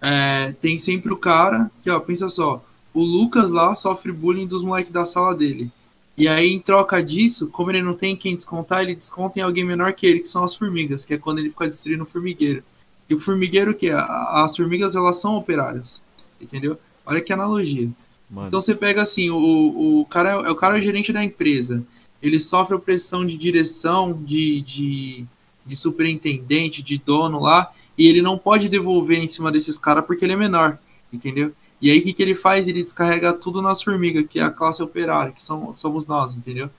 É, 0.00 0.52
tem 0.60 0.78
sempre 0.78 1.12
o 1.12 1.16
cara 1.16 1.70
que, 1.82 1.90
ó, 1.90 1.98
pensa 1.98 2.28
só, 2.28 2.64
o 2.94 3.02
Lucas 3.02 3.50
lá 3.50 3.74
sofre 3.74 4.12
bullying 4.12 4.46
dos 4.46 4.62
moleques 4.62 4.92
da 4.92 5.04
sala 5.04 5.34
dele. 5.34 5.70
E 6.16 6.26
aí, 6.26 6.52
em 6.52 6.58
troca 6.58 7.00
disso, 7.02 7.48
como 7.48 7.70
ele 7.70 7.82
não 7.82 7.94
tem 7.94 8.16
quem 8.16 8.34
descontar, 8.34 8.82
ele 8.82 8.96
desconta 8.96 9.38
em 9.38 9.42
alguém 9.42 9.64
menor 9.64 9.92
que 9.92 10.06
ele, 10.06 10.18
que 10.18 10.28
são 10.28 10.42
as 10.42 10.56
formigas, 10.56 11.04
que 11.04 11.14
é 11.14 11.18
quando 11.18 11.38
ele 11.38 11.50
fica 11.50 11.68
destruindo 11.68 12.02
o 12.02 12.06
formigueiro. 12.06 12.62
E 13.08 13.14
o 13.14 13.20
formigueiro, 13.20 13.72
que 13.72 13.88
é? 13.88 13.94
As 13.94 14.56
formigas, 14.56 14.96
elas 14.96 15.16
são 15.16 15.36
operárias. 15.36 16.02
Entendeu? 16.40 16.78
Olha 17.06 17.20
que 17.20 17.32
analogia. 17.32 17.88
Mano. 18.28 18.48
Então 18.48 18.60
você 18.60 18.74
pega 18.74 19.00
assim, 19.00 19.30
o, 19.30 20.00
o 20.00 20.04
cara 20.06 20.30
é 20.30 20.50
o 20.50 20.56
cara 20.56 20.76
é 20.76 20.80
o 20.80 20.82
gerente 20.82 21.12
da 21.12 21.22
empresa. 21.22 21.84
Ele 22.20 22.38
sofre 22.38 22.74
opressão 22.74 23.24
de 23.24 23.36
direção, 23.36 24.12
de, 24.12 24.60
de, 24.60 25.24
de 25.64 25.76
superintendente, 25.76 26.82
de 26.82 26.98
dono 26.98 27.40
lá, 27.40 27.72
e 27.98 28.06
ele 28.06 28.22
não 28.22 28.38
pode 28.38 28.68
devolver 28.68 29.18
em 29.18 29.26
cima 29.26 29.50
desses 29.50 29.76
caras 29.76 30.06
porque 30.06 30.24
ele 30.24 30.32
é 30.32 30.36
menor, 30.36 30.78
entendeu? 31.12 31.52
E 31.82 31.90
aí 31.90 31.98
o 31.98 32.02
que, 32.02 32.12
que 32.12 32.22
ele 32.22 32.36
faz? 32.36 32.68
Ele 32.68 32.82
descarrega 32.82 33.32
tudo 33.32 33.60
nas 33.60 33.82
formigas, 33.82 34.24
que 34.28 34.38
é 34.38 34.42
a 34.42 34.50
classe 34.50 34.82
operária, 34.82 35.32
que 35.32 35.42
são, 35.42 35.74
somos 35.74 36.06
nós, 36.06 36.36
entendeu? 36.36 36.70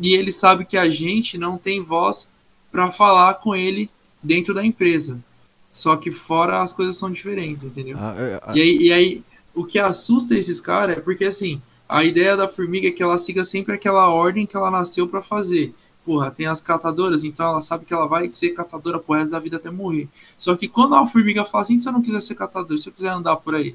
E 0.00 0.14
ele 0.14 0.30
sabe 0.30 0.64
que 0.64 0.76
a 0.76 0.88
gente 0.88 1.36
não 1.36 1.58
tem 1.58 1.82
voz 1.82 2.30
para 2.70 2.90
falar 2.92 3.34
com 3.34 3.54
ele 3.56 3.90
dentro 4.22 4.54
da 4.54 4.64
empresa. 4.64 5.22
Só 5.70 5.96
que 5.96 6.10
fora 6.10 6.62
as 6.62 6.72
coisas 6.72 6.96
são 6.96 7.10
diferentes, 7.10 7.64
entendeu? 7.64 7.96
Ah, 7.98 8.14
é, 8.16 8.40
ah. 8.42 8.52
E, 8.56 8.60
aí, 8.60 8.78
e 8.78 8.92
aí 8.92 9.22
o 9.54 9.64
que 9.64 9.78
assusta 9.78 10.36
esses 10.36 10.60
caras 10.60 10.98
é 10.98 11.00
porque 11.00 11.24
assim, 11.24 11.60
a 11.88 12.04
ideia 12.04 12.36
da 12.36 12.48
formiga 12.48 12.88
é 12.88 12.90
que 12.90 13.02
ela 13.02 13.18
siga 13.18 13.44
sempre 13.44 13.74
aquela 13.74 14.08
ordem 14.08 14.46
que 14.46 14.56
ela 14.56 14.70
nasceu 14.70 15.08
para 15.08 15.22
fazer. 15.22 15.74
Porra, 16.08 16.30
tem 16.30 16.46
as 16.46 16.62
catadoras, 16.62 17.22
então 17.22 17.50
ela 17.50 17.60
sabe 17.60 17.84
que 17.84 17.92
ela 17.92 18.06
vai 18.06 18.30
ser 18.30 18.54
catadora 18.54 18.98
pro 18.98 19.14
resto 19.14 19.32
da 19.32 19.38
vida 19.38 19.58
até 19.58 19.70
morrer. 19.70 20.08
Só 20.38 20.56
que 20.56 20.66
quando 20.66 20.94
a 20.94 21.06
formiga 21.06 21.44
fala 21.44 21.60
assim, 21.60 21.76
se 21.76 21.86
eu 21.86 21.92
não 21.92 22.00
quiser 22.00 22.22
ser 22.22 22.34
catador, 22.34 22.78
se 22.78 22.88
eu 22.88 22.94
quiser 22.94 23.10
andar 23.10 23.36
por 23.36 23.54
aí, 23.54 23.74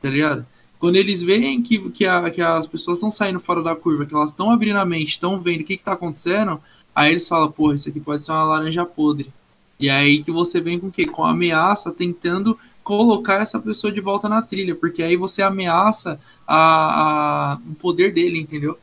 tá 0.00 0.08
ligado? 0.08 0.46
Quando 0.78 0.96
eles 0.96 1.20
veem 1.20 1.60
que, 1.60 1.90
que, 1.90 2.06
a, 2.06 2.30
que 2.30 2.40
as 2.40 2.66
pessoas 2.66 2.96
estão 2.96 3.10
saindo 3.10 3.38
fora 3.38 3.62
da 3.62 3.76
curva, 3.76 4.06
que 4.06 4.14
elas 4.14 4.30
estão 4.30 4.50
abrindo 4.50 4.78
a 4.78 4.86
mente, 4.86 5.10
estão 5.10 5.38
vendo 5.38 5.60
o 5.60 5.64
que, 5.64 5.76
que 5.76 5.82
tá 5.82 5.92
acontecendo, 5.92 6.58
aí 6.94 7.10
eles 7.10 7.28
falam, 7.28 7.52
porra, 7.52 7.74
isso 7.74 7.90
aqui 7.90 8.00
pode 8.00 8.22
ser 8.22 8.32
uma 8.32 8.44
laranja 8.44 8.86
podre. 8.86 9.30
E 9.78 9.90
é 9.90 9.92
aí 9.92 10.24
que 10.24 10.32
você 10.32 10.62
vem 10.62 10.80
com 10.80 10.86
o 10.86 10.90
quê? 10.90 11.04
Com 11.04 11.26
ameaça, 11.26 11.92
tentando 11.92 12.58
colocar 12.82 13.42
essa 13.42 13.60
pessoa 13.60 13.92
de 13.92 14.00
volta 14.00 14.30
na 14.30 14.40
trilha, 14.40 14.74
porque 14.74 15.02
aí 15.02 15.14
você 15.14 15.42
ameaça 15.42 16.18
a, 16.48 17.52
a, 17.52 17.58
o 17.70 17.74
poder 17.74 18.14
dele, 18.14 18.40
entendeu? 18.40 18.78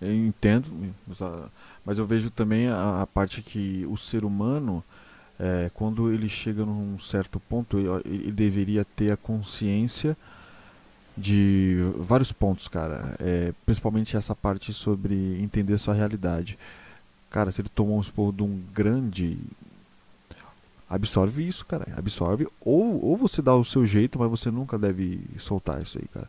Eu 0.00 0.12
entendo, 0.12 0.70
mas 1.84 1.98
eu 1.98 2.06
vejo 2.06 2.30
também 2.30 2.68
a, 2.68 3.02
a 3.02 3.06
parte 3.06 3.40
que 3.42 3.86
o 3.88 3.96
ser 3.96 4.24
humano, 4.24 4.82
é, 5.38 5.70
quando 5.72 6.12
ele 6.12 6.28
chega 6.28 6.64
num 6.64 6.98
certo 6.98 7.40
ponto, 7.40 7.78
ele, 7.78 7.88
ele, 8.04 8.32
deveria 8.32 8.84
ter 8.84 9.12
a 9.12 9.16
consciência 9.16 10.16
de 11.16 11.76
vários 11.96 12.32
pontos, 12.32 12.68
cara. 12.68 13.16
É, 13.18 13.52
principalmente 13.64 14.16
essa 14.16 14.34
parte 14.34 14.72
sobre 14.72 15.40
entender 15.42 15.78
sua 15.78 15.94
realidade. 15.94 16.58
Cara, 17.30 17.50
se 17.50 17.60
ele 17.60 17.68
tomou 17.68 17.98
um 17.98 18.00
esporro 18.00 18.32
de 18.32 18.42
um 18.42 18.62
grande 18.72 19.38
absorve 20.88 21.46
isso, 21.46 21.64
cara. 21.66 21.86
Absorve. 21.96 22.46
Ou, 22.60 23.04
ou 23.04 23.16
você 23.16 23.42
dá 23.42 23.54
o 23.54 23.64
seu 23.64 23.86
jeito, 23.86 24.18
mas 24.18 24.28
você 24.28 24.50
nunca 24.50 24.78
deve 24.78 25.20
soltar 25.38 25.82
isso 25.82 25.98
aí, 25.98 26.06
cara. 26.08 26.28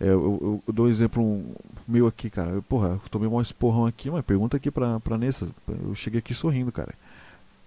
É, 0.00 0.08
eu, 0.08 0.62
eu, 0.66 0.72
dou 0.72 0.86
um 0.86 0.88
exemplo 0.88 1.44
meu 1.86 2.06
aqui, 2.06 2.28
cara. 2.28 2.50
Eu, 2.50 2.62
porra, 2.62 3.00
eu 3.02 3.08
tomei 3.10 3.28
um 3.28 3.40
esporrão 3.40 3.86
aqui, 3.86 4.10
mas 4.10 4.24
pergunta 4.24 4.56
aqui 4.56 4.70
pra, 4.70 4.98
pra 5.00 5.18
Nessa. 5.18 5.48
Eu 5.68 5.94
cheguei 5.94 6.18
aqui 6.18 6.34
sorrindo, 6.34 6.72
cara. 6.72 6.94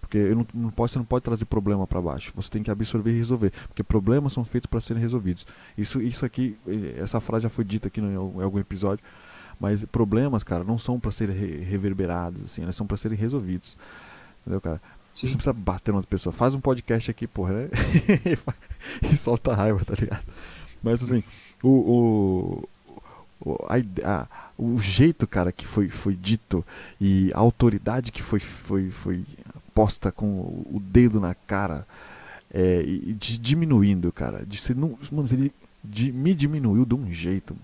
Porque 0.02 0.18
eu 0.18 0.36
não, 0.36 0.48
não 0.54 0.70
pode, 0.70 0.92
você 0.92 1.00
não 1.00 1.06
pode 1.06 1.24
trazer 1.24 1.46
problema 1.46 1.86
para 1.86 2.02
baixo. 2.02 2.32
Você 2.36 2.50
tem 2.50 2.64
que 2.64 2.72
absorver 2.72 3.12
e 3.12 3.18
resolver. 3.18 3.52
Porque 3.68 3.84
problemas 3.84 4.32
são 4.32 4.46
feitos 4.46 4.68
para 4.68 4.80
serem 4.80 5.02
resolvidos. 5.02 5.46
Isso, 5.78 6.02
isso 6.02 6.26
aqui, 6.26 6.58
eh, 6.66 6.96
essa 6.98 7.20
frase 7.20 7.44
já 7.44 7.50
foi 7.50 7.66
dita 7.66 7.90
aqui 7.90 8.00
em 8.00 8.16
algum 8.16 8.58
episódio. 8.58 9.04
Mas 9.60 9.84
problemas, 9.86 10.44
cara, 10.44 10.64
não 10.64 10.78
são 10.78 11.00
para 11.00 11.12
serem 11.12 11.36
re 11.36 11.58
reverberados, 11.58 12.46
assim, 12.46 12.62
eles 12.62 12.76
são 12.76 12.86
para 12.86 12.96
serem 12.96 13.18
resolvidos. 13.18 13.76
Entendeu, 14.42 14.62
cara? 14.62 14.82
Sim. 15.14 15.28
Você 15.28 15.32
não 15.32 15.38
precisa 15.38 15.54
bater 15.54 15.92
na 15.92 15.98
outra 15.98 16.10
pessoa. 16.10 16.32
Faz 16.32 16.54
um 16.54 16.62
podcast 16.62 17.10
aqui, 17.10 17.28
porra, 17.28 17.54
né? 17.54 17.70
e 19.12 19.18
solta 19.18 19.56
raiva, 19.56 19.84
tá 19.84 19.96
ligado? 19.96 20.24
Mas 20.82 21.04
assim, 21.04 21.24
o. 21.64 22.64
o, 23.42 23.58
a, 23.68 23.78
a, 24.04 24.28
o 24.58 24.80
jeito, 24.80 25.28
cara, 25.28 25.52
que 25.52 25.66
foi, 25.66 25.90
foi 25.90 26.16
dito 26.16 26.66
e 27.00 27.32
a 27.34 27.40
autoridade 27.40 28.12
que 28.12 28.24
foi, 28.24 28.40
foi, 28.40 28.90
foi 28.90 29.24
posta 29.74 30.12
com 30.12 30.26
o 30.28 30.82
dedo 30.84 31.20
na 31.20 31.36
cara 31.36 31.86
é, 32.52 32.82
e 32.82 33.14
de, 33.14 33.38
diminuindo, 33.38 34.12
cara. 34.12 34.46
De, 34.46 34.60
você 34.60 34.74
não, 34.74 34.98
mano, 35.12 35.28
ele 35.32 35.52
de, 35.84 36.12
me 36.12 36.34
diminuiu 36.34 36.86
de 36.86 36.96
um 36.96 37.12
jeito, 37.12 37.56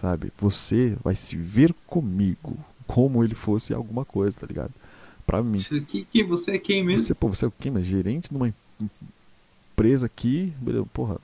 sabe? 0.00 0.32
Você 0.38 0.96
vai 1.02 1.14
se 1.14 1.36
ver 1.36 1.72
comigo 1.86 2.56
como 2.86 3.22
ele 3.22 3.34
fosse 3.34 3.72
alguma 3.72 4.04
coisa, 4.04 4.40
tá 4.40 4.46
ligado? 4.46 4.72
Pra 5.26 5.42
mim. 5.42 5.58
Que, 5.58 6.04
que 6.04 6.24
você 6.24 6.52
é 6.52 6.58
quem 6.58 6.84
mesmo? 6.84 7.04
Você, 7.04 7.14
pô, 7.14 7.28
você 7.28 7.44
é 7.44 7.48
o 7.48 7.52
quem? 7.52 7.72
Mas 7.72 7.84
gerente 7.84 8.30
de 8.30 8.36
uma 8.36 8.52
empresa 9.72 10.06
aqui, 10.06 10.52
beleza, 10.60 10.86
porra. 10.92 11.18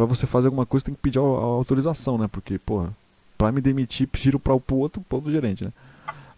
Pra 0.00 0.06
você 0.06 0.26
fazer 0.26 0.46
alguma 0.46 0.64
coisa 0.64 0.86
tem 0.86 0.94
que 0.94 1.00
pedir 1.02 1.18
a, 1.18 1.20
a 1.20 1.24
autorização, 1.24 2.16
né? 2.16 2.26
Porque, 2.26 2.58
porra, 2.58 2.90
pra 3.36 3.52
me 3.52 3.60
demitir, 3.60 4.08
pediram 4.08 4.40
pra, 4.40 4.58
pro 4.58 4.76
outro, 4.76 5.02
pro 5.02 5.16
outro 5.18 5.30
gerente, 5.30 5.62
né? 5.62 5.70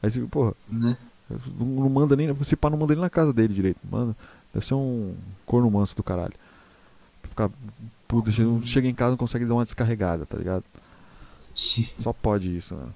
Aí 0.02 0.10
você, 0.10 0.20
porra, 0.22 0.52
né? 0.68 0.96
não, 1.30 1.66
não 1.66 1.88
manda 1.88 2.16
nem. 2.16 2.32
Você 2.32 2.56
pá, 2.56 2.68
não 2.68 2.76
manda 2.76 2.92
nem 2.92 3.00
na 3.00 3.08
casa 3.08 3.32
dele 3.32 3.54
direito. 3.54 3.78
Manda. 3.88 4.16
Deve 4.52 4.66
ser 4.66 4.74
um 4.74 5.14
corno 5.46 5.70
manso 5.70 5.94
do 5.94 6.02
caralho. 6.02 6.32
Ficar 7.22 7.48
puto, 8.08 8.32
chega 8.66 8.88
em 8.88 8.94
casa 8.94 9.12
não 9.12 9.16
consegue 9.16 9.44
dar 9.44 9.54
uma 9.54 9.62
descarregada, 9.62 10.26
tá 10.26 10.36
ligado? 10.36 10.64
Só 12.00 12.12
pode 12.12 12.56
isso, 12.56 12.74
né? 12.74 12.88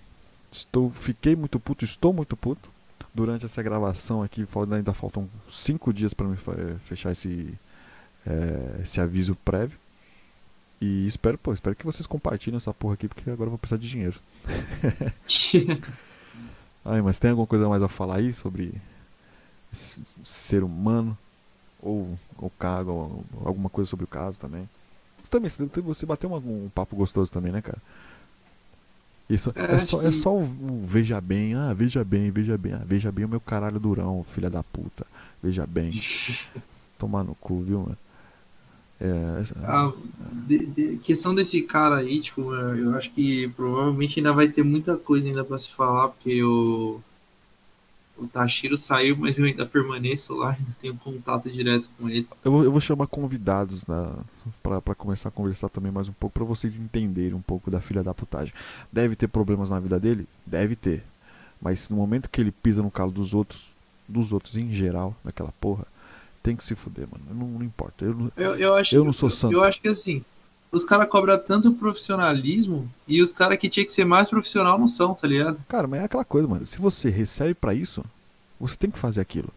Estou, 0.50 0.90
fiquei 0.90 1.36
muito 1.36 1.60
puto, 1.60 1.84
estou 1.84 2.12
muito 2.12 2.36
puto. 2.36 2.68
Durante 3.14 3.44
essa 3.44 3.62
gravação 3.62 4.20
aqui, 4.20 4.44
ainda 4.72 4.92
faltam 4.92 5.28
5 5.48 5.92
dias 5.92 6.12
para 6.12 6.26
me 6.26 6.36
fechar 6.80 7.12
esse, 7.12 7.54
é, 8.26 8.80
esse 8.82 9.00
aviso 9.00 9.36
prévio. 9.44 9.78
E 10.80 11.06
espero, 11.06 11.38
pô, 11.38 11.54
espero 11.54 11.74
que 11.74 11.86
vocês 11.86 12.06
compartilhem 12.06 12.56
essa 12.56 12.74
porra 12.74 12.94
aqui, 12.94 13.08
porque 13.08 13.30
agora 13.30 13.46
eu 13.46 13.50
vou 13.50 13.58
precisar 13.58 13.80
de 13.80 13.88
dinheiro. 13.88 14.20
Ai, 16.84 17.02
mas 17.02 17.18
tem 17.18 17.30
alguma 17.30 17.46
coisa 17.46 17.68
mais 17.68 17.82
a 17.82 17.88
falar 17.88 18.16
aí 18.16 18.32
sobre 18.32 18.74
ser 19.72 20.62
humano? 20.62 21.16
Ou, 21.80 22.18
cago, 22.58 22.90
ou 22.90 23.24
alguma 23.44 23.68
coisa 23.68 23.88
sobre 23.88 24.04
o 24.04 24.08
caso 24.08 24.38
também? 24.38 24.68
Você 25.22 25.30
também, 25.30 25.50
você 25.82 26.06
bateu 26.06 26.30
uma, 26.30 26.38
um 26.38 26.70
papo 26.74 26.94
gostoso 26.94 27.32
também, 27.32 27.52
né, 27.52 27.60
cara? 27.60 27.78
Isso 29.28 29.52
é, 29.56 29.74
é 29.74 29.78
só, 29.78 29.98
que... 29.98 30.06
é 30.06 30.12
só 30.12 30.32
o, 30.32 30.42
o, 30.42 30.82
veja 30.84 31.20
bem, 31.20 31.54
ah, 31.54 31.72
veja 31.72 32.04
bem, 32.04 32.30
veja 32.30 32.56
bem, 32.56 32.74
ah, 32.74 32.82
veja 32.84 33.10
bem 33.10 33.24
o 33.24 33.28
meu 33.28 33.40
caralho 33.40 33.80
durão, 33.80 34.22
filha 34.22 34.48
da 34.48 34.62
puta. 34.62 35.04
Veja 35.42 35.66
bem. 35.66 35.92
Tomar 36.96 37.24
no 37.24 37.34
cu, 37.34 37.60
viu, 37.60 37.80
mano? 37.80 37.98
É, 38.98 39.42
a 39.62 39.92
de, 40.46 40.66
de, 40.66 40.96
questão 40.98 41.34
desse 41.34 41.60
cara 41.62 41.96
aí, 41.96 42.20
tipo, 42.20 42.54
eu 42.54 42.94
acho 42.94 43.10
que 43.10 43.48
provavelmente 43.48 44.18
ainda 44.18 44.32
vai 44.32 44.48
ter 44.48 44.62
muita 44.62 44.96
coisa 44.96 45.28
ainda 45.28 45.44
para 45.44 45.58
se 45.58 45.70
falar, 45.70 46.08
porque 46.08 46.42
o, 46.42 47.00
o 48.16 48.26
Tashiro 48.26 48.78
saiu, 48.78 49.16
mas 49.16 49.36
eu 49.36 49.44
ainda 49.44 49.66
permaneço 49.66 50.34
lá, 50.36 50.52
ainda 50.58 50.70
tenho 50.80 50.96
contato 50.96 51.50
direto 51.50 51.90
com 51.98 52.08
ele. 52.08 52.26
Eu 52.42 52.50
vou, 52.50 52.64
eu 52.64 52.72
vou 52.72 52.80
chamar 52.80 53.06
convidados 53.06 53.84
para 54.62 54.94
começar 54.94 55.28
a 55.28 55.32
conversar 55.32 55.68
também 55.68 55.92
mais 55.92 56.08
um 56.08 56.12
pouco, 56.12 56.34
para 56.34 56.44
vocês 56.44 56.78
entenderem 56.78 57.34
um 57.34 57.42
pouco 57.42 57.70
da 57.70 57.80
filha 57.80 58.02
da 58.02 58.14
putagem. 58.14 58.54
Deve 58.90 59.14
ter 59.14 59.28
problemas 59.28 59.68
na 59.68 59.78
vida 59.78 60.00
dele? 60.00 60.26
Deve 60.46 60.74
ter. 60.74 61.04
Mas 61.60 61.88
no 61.90 61.96
momento 61.96 62.30
que 62.30 62.40
ele 62.40 62.52
pisa 62.52 62.82
no 62.82 62.90
calo 62.90 63.10
dos 63.10 63.34
outros, 63.34 63.76
dos 64.08 64.32
outros 64.32 64.56
em 64.56 64.72
geral, 64.72 65.14
daquela 65.24 65.52
porra, 65.60 65.86
tem 66.46 66.54
que 66.54 66.62
se 66.62 66.76
fuder, 66.76 67.08
mano. 67.10 67.24
Não, 67.28 67.58
não 67.58 67.66
importa. 67.66 68.04
Eu, 68.04 68.32
eu, 68.36 68.54
eu, 68.54 68.74
acho, 68.76 68.94
eu 68.94 69.04
não 69.04 69.12
sou 69.12 69.28
santo. 69.28 69.52
Eu 69.52 69.64
acho 69.64 69.82
que 69.82 69.88
assim, 69.88 70.24
os 70.70 70.84
caras 70.84 71.08
cobram 71.08 71.36
tanto 71.36 71.72
profissionalismo 71.72 72.88
e 73.08 73.20
os 73.20 73.32
caras 73.32 73.58
que 73.58 73.68
tinha 73.68 73.84
que 73.84 73.92
ser 73.92 74.04
mais 74.04 74.30
profissional 74.30 74.78
não 74.78 74.86
são, 74.86 75.12
tá 75.12 75.26
ligado? 75.26 75.58
Cara, 75.68 75.88
mas 75.88 76.00
é 76.00 76.04
aquela 76.04 76.24
coisa, 76.24 76.46
mano. 76.46 76.64
Se 76.64 76.78
você 76.78 77.10
recebe 77.10 77.52
para 77.52 77.74
isso, 77.74 78.04
você 78.60 78.76
tem 78.76 78.92
que 78.92 78.98
fazer 78.98 79.20
aquilo. 79.20 79.48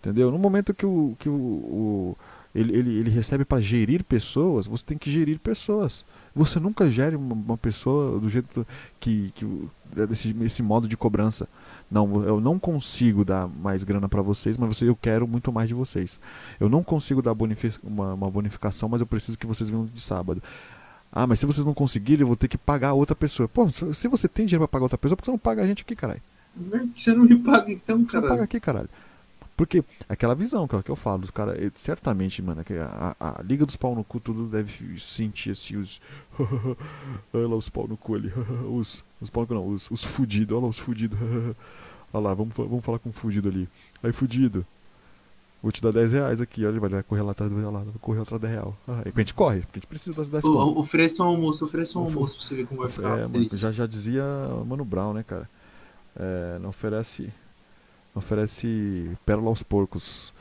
Entendeu? 0.00 0.30
No 0.30 0.38
momento 0.38 0.74
que 0.74 0.84
o, 0.84 1.16
que 1.18 1.30
o, 1.30 1.32
o 1.32 2.16
ele, 2.54 2.76
ele, 2.76 2.98
ele 2.98 3.10
recebe 3.10 3.44
para 3.44 3.60
gerir 3.60 4.02
pessoas, 4.04 4.66
você 4.66 4.84
tem 4.84 4.98
que 4.98 5.10
gerir 5.10 5.38
pessoas. 5.38 6.04
Você 6.34 6.58
nunca 6.58 6.90
gere 6.90 7.16
uma, 7.16 7.34
uma 7.34 7.56
pessoa 7.56 8.18
do 8.18 8.28
jeito 8.28 8.66
que, 8.98 9.30
que 9.34 9.46
desse 10.06 10.34
esse 10.42 10.62
modo 10.62 10.88
de 10.88 10.96
cobrança. 10.96 11.48
Não, 11.90 12.22
eu 12.24 12.40
não 12.40 12.58
consigo 12.58 13.24
dar 13.24 13.48
mais 13.48 13.82
grana 13.82 14.08
para 14.08 14.22
vocês, 14.22 14.56
mas 14.56 14.76
você, 14.76 14.88
eu 14.88 14.96
quero 14.96 15.26
muito 15.26 15.52
mais 15.52 15.68
de 15.68 15.74
vocês. 15.74 16.18
Eu 16.60 16.68
não 16.68 16.82
consigo 16.82 17.22
dar 17.22 17.34
bonific, 17.34 17.78
uma, 17.82 18.14
uma 18.14 18.30
bonificação, 18.30 18.88
mas 18.88 19.00
eu 19.00 19.06
preciso 19.06 19.38
que 19.38 19.46
vocês 19.46 19.68
venham 19.68 19.86
de 19.86 20.00
sábado. 20.00 20.42
Ah, 21.10 21.26
mas 21.26 21.40
se 21.40 21.46
vocês 21.46 21.64
não 21.64 21.72
conseguirem, 21.72 22.20
eu 22.20 22.26
vou 22.26 22.36
ter 22.36 22.48
que 22.48 22.58
pagar 22.58 22.92
outra 22.92 23.16
pessoa. 23.16 23.48
Pô, 23.48 23.70
se 23.70 24.08
você 24.08 24.28
tem 24.28 24.44
dinheiro 24.44 24.60
pra 24.60 24.68
pagar 24.68 24.84
outra 24.84 24.98
pessoa, 24.98 25.16
por 25.16 25.22
que 25.22 25.26
você 25.26 25.30
não 25.30 25.38
paga 25.38 25.62
a 25.62 25.66
gente 25.66 25.82
aqui, 25.82 25.96
caralho? 25.96 26.20
Você 26.94 27.14
não 27.14 27.24
me 27.24 27.36
paga 27.36 27.72
então, 27.72 28.04
cara. 28.04 28.20
Você 28.20 28.28
paga 28.28 28.44
aqui, 28.44 28.60
caralho. 28.60 28.88
Porque 29.58 29.82
aquela 30.08 30.36
visão, 30.36 30.68
que 30.68 30.88
eu 30.88 30.94
falo, 30.94 31.24
os 31.24 31.32
caras, 31.32 31.58
certamente, 31.74 32.40
mano, 32.40 32.62
a, 32.80 33.16
a, 33.18 33.40
a, 33.40 33.42
Liga 33.42 33.66
dos 33.66 33.74
Pau 33.74 33.92
no 33.92 34.04
Cu 34.04 34.20
tudo 34.20 34.46
deve 34.46 35.00
sentir 35.00 35.50
assim 35.50 35.74
os. 35.74 36.00
olha 37.34 37.48
lá 37.48 37.56
os 37.56 37.68
pau 37.68 37.88
no 37.88 37.96
cu 37.96 38.14
ali. 38.14 38.32
os. 38.70 39.04
Os 39.20 39.28
pau 39.28 39.42
no 39.42 39.48
cu 39.48 39.54
não, 39.54 39.66
os, 39.66 39.90
os 39.90 40.04
fudidos, 40.04 40.56
olha 40.56 40.62
lá 40.62 40.68
os 40.68 40.78
fudidos. 40.78 41.18
olha 42.14 42.28
lá, 42.28 42.34
vamos, 42.34 42.54
vamos 42.54 42.84
falar 42.84 43.00
com 43.00 43.10
o 43.10 43.12
fudido 43.12 43.48
ali. 43.48 43.68
Aí, 44.00 44.12
fudido. 44.12 44.64
Vou 45.60 45.72
te 45.72 45.82
dar 45.82 45.90
10 45.90 46.12
reais 46.12 46.40
aqui, 46.40 46.64
olha, 46.64 46.78
vai 46.78 47.02
correr 47.02 47.22
lá 47.22 47.32
atrás 47.32 47.50
do 47.50 47.70
lá, 47.72 47.80
vai 47.80 47.94
correr 48.00 48.20
atrás 48.20 48.40
da 48.40 48.46
real. 48.46 48.76
Ah, 48.86 49.02
aí 49.04 49.12
a 49.12 49.18
gente 49.18 49.34
corre, 49.34 49.62
porque 49.62 49.78
a 49.78 49.80
gente 49.80 49.88
precisa 49.88 50.16
das 50.16 50.28
10 50.28 50.44
o, 50.44 50.78
Ofereça 50.78 51.24
um 51.24 51.26
almoço, 51.26 51.64
ofereça 51.64 51.98
um 51.98 52.04
almoço 52.04 52.36
pra 52.36 52.46
você 52.46 52.54
ver 52.54 52.66
como 52.68 52.82
vai 52.82 52.88
ficar. 52.88 53.18
É, 53.18 53.26
mano, 53.26 53.48
já, 53.50 53.72
já 53.72 53.86
dizia 53.86 54.22
Mano 54.64 54.84
Brown, 54.84 55.14
né, 55.14 55.24
cara? 55.24 55.50
É, 56.14 56.60
não 56.60 56.68
oferece 56.68 57.32
oferece 58.14 59.16
pérola 59.24 59.48
aos 59.48 59.62
porcos. 59.62 60.32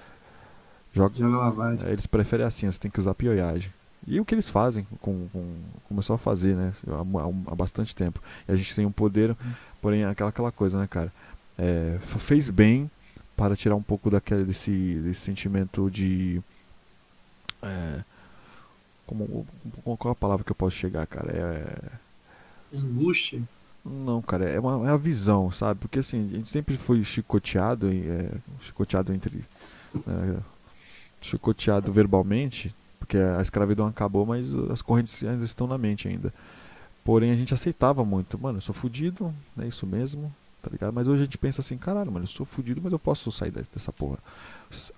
Joga, 0.94 1.16
Joga 1.16 1.38
lavagem. 1.38 1.86
É, 1.88 1.92
eles 1.92 2.08
preferem 2.08 2.46
assim, 2.46 2.72
você 2.72 2.80
tem 2.80 2.92
que 2.92 3.00
usar 3.00 3.14
pioiagem. 3.14 3.72
E 4.06 4.20
o 4.20 4.26
que 4.26 4.34
eles 4.34 4.50
fazem, 4.50 4.86
com, 5.02 5.28
com, 5.28 5.56
começou 5.88 6.16
a 6.16 6.20
fazer, 6.20 6.56
né? 6.56 6.74
Há, 6.88 7.52
há, 7.52 7.56
bastante 7.56 7.96
tempo. 7.96 8.22
E 8.48 8.52
a 8.52 8.56
gente 8.56 8.74
tem 8.74 8.86
um 8.86 8.92
poder, 8.92 9.32
hum. 9.32 9.52
porém, 9.82 10.06
aquela, 10.06 10.30
aquela 10.30 10.52
coisa, 10.52 10.80
né, 10.80 10.88
cara? 10.88 11.12
É, 11.58 11.98
fez 12.00 12.48
bem 12.48 12.90
para 13.36 13.56
tirar 13.56 13.76
um 13.76 13.82
pouco 13.82 14.10
daquele, 14.10 14.46
desse, 14.46 14.96
desse 15.04 15.22
sentimento 15.22 15.92
de. 15.92 16.42
É, 17.62 18.04
como, 19.06 19.46
qual 19.84 20.12
a 20.12 20.16
palavra 20.16 20.44
que 20.44 20.52
eu 20.52 20.56
posso 20.56 20.76
chegar, 20.76 21.06
cara? 21.06 21.32
É. 21.32 22.78
Angústia? 22.78 23.42
Não, 23.90 24.22
cara, 24.22 24.46
é 24.46 24.60
uma, 24.60 24.74
é 24.74 24.92
uma 24.92 24.98
visão, 24.98 25.50
sabe? 25.50 25.80
Porque 25.80 26.00
assim, 26.00 26.30
a 26.34 26.36
gente 26.38 26.50
sempre 26.50 26.78
foi 26.78 27.04
chicoteado, 27.06 27.90
é, 27.90 28.32
chicoteado 28.60 29.14
entre. 29.14 29.46
É, 29.96 30.40
chicoteado 31.22 31.92
verbalmente, 31.92 32.76
porque 33.00 33.18
a 33.18 33.42
escravidão 33.42 33.88
acabou, 33.88 34.26
mas 34.26 34.54
as 34.72 34.82
correntes 34.82 35.24
ainda 35.24 35.44
estão 35.44 35.68
na 35.68 35.78
mente 35.78 36.08
ainda. 36.08 36.34
Porém, 37.04 37.32
a 37.32 37.36
gente 37.36 37.54
aceitava 37.54 38.04
muito, 38.04 38.38
mano, 38.38 38.58
eu 38.58 38.62
sou 38.62 38.76
fudido, 38.76 39.34
é 39.58 39.66
isso 39.66 39.88
mesmo, 39.88 40.34
tá 40.62 40.70
ligado? 40.70 40.94
Mas 40.94 41.08
hoje 41.08 41.22
a 41.22 41.24
gente 41.24 41.38
pensa 41.38 41.62
assim, 41.62 41.78
caralho, 41.78 42.12
mano, 42.12 42.26
eu 42.26 42.28
sou 42.28 42.46
fudido, 42.46 42.82
mas 42.84 42.92
eu 42.92 43.00
posso 43.00 43.32
sair 43.32 43.52
dessa 43.52 43.94
porra. 43.94 44.20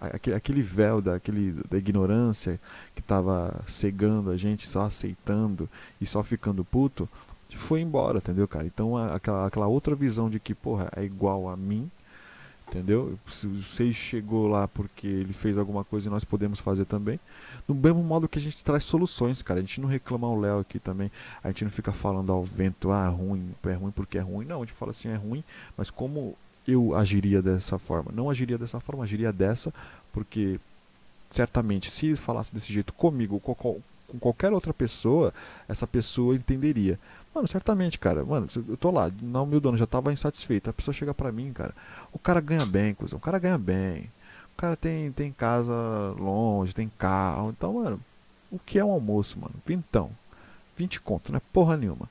Aquele, 0.02 0.36
aquele 0.36 0.62
véu 0.64 1.02
da, 1.02 1.16
aquele, 1.16 1.52
da 1.70 1.78
ignorância 1.78 2.60
que 2.96 3.02
tava 3.02 3.64
cegando 3.68 4.32
a 4.32 4.38
gente, 4.38 4.68
só 4.68 4.86
aceitando 4.86 5.70
e 6.02 6.06
só 6.06 6.24
ficando 6.24 6.66
puto, 6.66 7.08
foi 7.58 7.82
embora, 7.82 8.20
entendeu, 8.20 8.48
cara? 8.48 8.66
Então 8.66 8.96
aquela, 8.98 9.48
aquela 9.48 9.68
outra 9.68 9.96
visão 9.96 10.30
de 10.30 10.40
que, 10.40 10.54
porra, 10.54 10.90
é 10.96 11.04
igual 11.04 11.50
a 11.50 11.58
mim, 11.58 11.90
entendeu? 12.68 13.18
Se 13.30 13.48
você 13.48 13.92
chegou 13.92 14.48
lá 14.48 14.68
porque 14.68 15.08
ele 15.08 15.34
fez 15.34 15.58
alguma 15.58 15.84
coisa 15.84 16.08
e 16.08 16.12
nós 16.12 16.24
podemos 16.24 16.60
fazer 16.60 16.86
também. 16.86 17.20
Do 17.68 17.74
mesmo 17.74 18.04
modo 18.04 18.28
que 18.28 18.38
a 18.38 18.42
gente 18.42 18.64
traz 18.64 18.84
soluções, 18.84 19.42
cara. 19.42 19.60
A 19.60 19.64
gente 19.64 19.82
não 19.82 19.88
reclama 19.88 20.28
o 20.28 20.40
Léo 20.40 20.60
aqui 20.60 20.80
também. 20.80 21.12
A 21.44 21.48
gente 21.50 21.64
não 21.64 21.72
fica 21.72 21.92
falando 21.92 22.32
ao 22.32 22.44
vento, 22.44 22.92
ah, 22.92 23.08
ruim, 23.08 23.54
é 23.64 23.74
ruim 23.74 23.92
porque 23.92 24.18
é 24.18 24.22
ruim. 24.22 24.46
Não, 24.46 24.62
a 24.62 24.66
gente 24.66 24.76
fala 24.76 24.92
assim, 24.92 25.10
é 25.10 25.16
ruim, 25.16 25.44
mas 25.76 25.90
como 25.90 26.36
eu 26.68 26.96
agiria 26.96 27.42
dessa 27.42 27.80
forma? 27.80 28.12
Não 28.14 28.30
agiria 28.30 28.58
dessa 28.58 28.80
forma, 28.80 29.04
agiria 29.04 29.34
dessa, 29.34 29.74
porque 30.14 30.60
certamente 31.32 31.90
se 31.90 32.16
falasse 32.16 32.54
desse 32.54 32.72
jeito 32.72 32.94
comigo 32.94 33.42
ou 33.44 33.82
com 34.10 34.20
qualquer 34.20 34.52
outra 34.52 34.74
pessoa, 34.74 35.34
essa 35.68 35.88
pessoa 35.88 36.36
entenderia. 36.36 37.00
Mano, 37.34 37.48
certamente, 37.48 38.00
cara. 38.00 38.26
Mano, 38.26 38.48
eu 38.68 38.76
tô 38.76 38.92
lá, 38.92 39.12
não, 39.22 39.46
meu 39.46 39.60
dono 39.60 39.78
já 39.78 39.86
tava 39.86 40.12
insatisfeito. 40.12 40.70
A 40.70 40.74
pessoa 40.74 40.94
chega 40.94 41.14
pra 41.14 41.32
mim, 41.32 41.54
cara. 41.54 41.74
O 42.12 42.20
cara 42.20 42.42
ganha 42.42 42.66
bem, 42.66 42.94
coisa. 42.94 43.16
O 43.16 43.20
cara 43.20 43.40
ganha 43.40 43.58
bem. 43.58 44.12
O 44.54 44.58
cara 44.58 44.76
tem, 44.76 45.12
tem 45.12 45.32
casa 45.32 45.74
longe, 46.18 46.74
tem 46.74 46.92
carro. 46.98 47.50
Então, 47.52 47.74
mano, 47.74 48.00
o 48.52 48.60
que 48.60 48.80
é 48.80 48.84
um 48.84 48.92
almoço, 48.92 49.40
mano? 49.40 49.54
Vintão. 49.66 50.12
20 50.76 51.02
conto, 51.02 51.32
não 51.32 51.38
é 51.38 51.42
porra 51.54 51.78
nenhuma. 51.78 52.10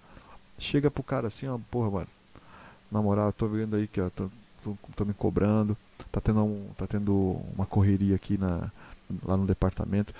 Chega 0.59 0.91
pro 0.91 1.03
cara 1.03 1.29
assim, 1.29 1.49
ó, 1.49 1.59
porra, 1.71 1.91
mano. 1.91 2.09
Na 2.91 3.03
moral, 3.03 3.33
tô 3.33 3.47
vendo 3.49 3.77
aí 3.77 3.87
que 3.87 4.01
ó, 4.01 4.09
tô, 4.11 4.31
tô, 4.63 4.77
tô 4.95 5.05
me 5.05 5.15
cobrando. 5.15 5.77
Tá 6.13 6.21
tendo, 6.21 6.43
um, 6.45 6.69
tá 6.77 6.87
tendo 6.87 7.41
uma 7.55 7.67
correria 7.67 8.15
aqui 8.17 8.39
na, 8.39 8.71
lá 9.25 9.37
no 9.37 9.47
departamento. 9.47 10.15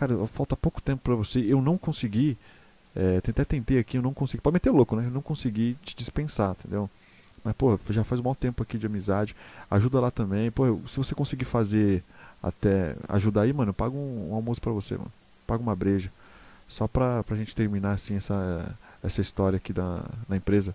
Cara, 0.00 0.26
falta 0.26 0.56
pouco 0.56 0.80
tempo 0.80 1.02
pra 1.02 1.14
você. 1.14 1.40
Eu 1.40 1.60
não 1.60 1.76
consegui 1.76 2.38
é, 2.96 3.18
até 3.18 3.44
tentei 3.44 3.78
aqui, 3.78 3.98
eu 3.98 4.02
não 4.02 4.14
consegui. 4.14 4.42
Pode 4.42 4.54
meter 4.54 4.70
louco, 4.70 4.96
né? 4.96 5.04
Eu 5.04 5.10
não 5.10 5.20
consegui 5.20 5.76
te 5.84 5.94
dispensar, 5.94 6.56
entendeu? 6.58 6.88
Mas, 7.44 7.54
pô, 7.54 7.78
já 7.90 8.02
faz 8.02 8.18
um 8.18 8.22
bom 8.24 8.34
tempo 8.34 8.62
aqui 8.62 8.78
de 8.78 8.86
amizade. 8.86 9.36
Ajuda 9.70 10.00
lá 10.00 10.10
também. 10.10 10.50
Pô, 10.50 10.80
se 10.88 10.96
você 10.96 11.14
conseguir 11.14 11.44
fazer 11.44 12.02
até 12.42 12.96
ajudar 13.10 13.42
aí, 13.42 13.52
mano, 13.52 13.68
eu 13.68 13.74
pago 13.74 13.94
um, 13.94 14.30
um 14.30 14.34
almoço 14.34 14.58
pra 14.58 14.72
você, 14.72 14.96
mano. 14.96 15.12
Pago 15.46 15.62
uma 15.62 15.76
breja. 15.76 16.10
Só 16.66 16.88
pra, 16.88 17.22
pra 17.22 17.36
gente 17.36 17.54
terminar, 17.54 17.92
assim, 17.92 18.16
essa, 18.16 18.74
essa 19.02 19.20
história 19.20 19.58
aqui 19.58 19.74
da, 19.74 20.02
da 20.26 20.34
empresa. 20.34 20.74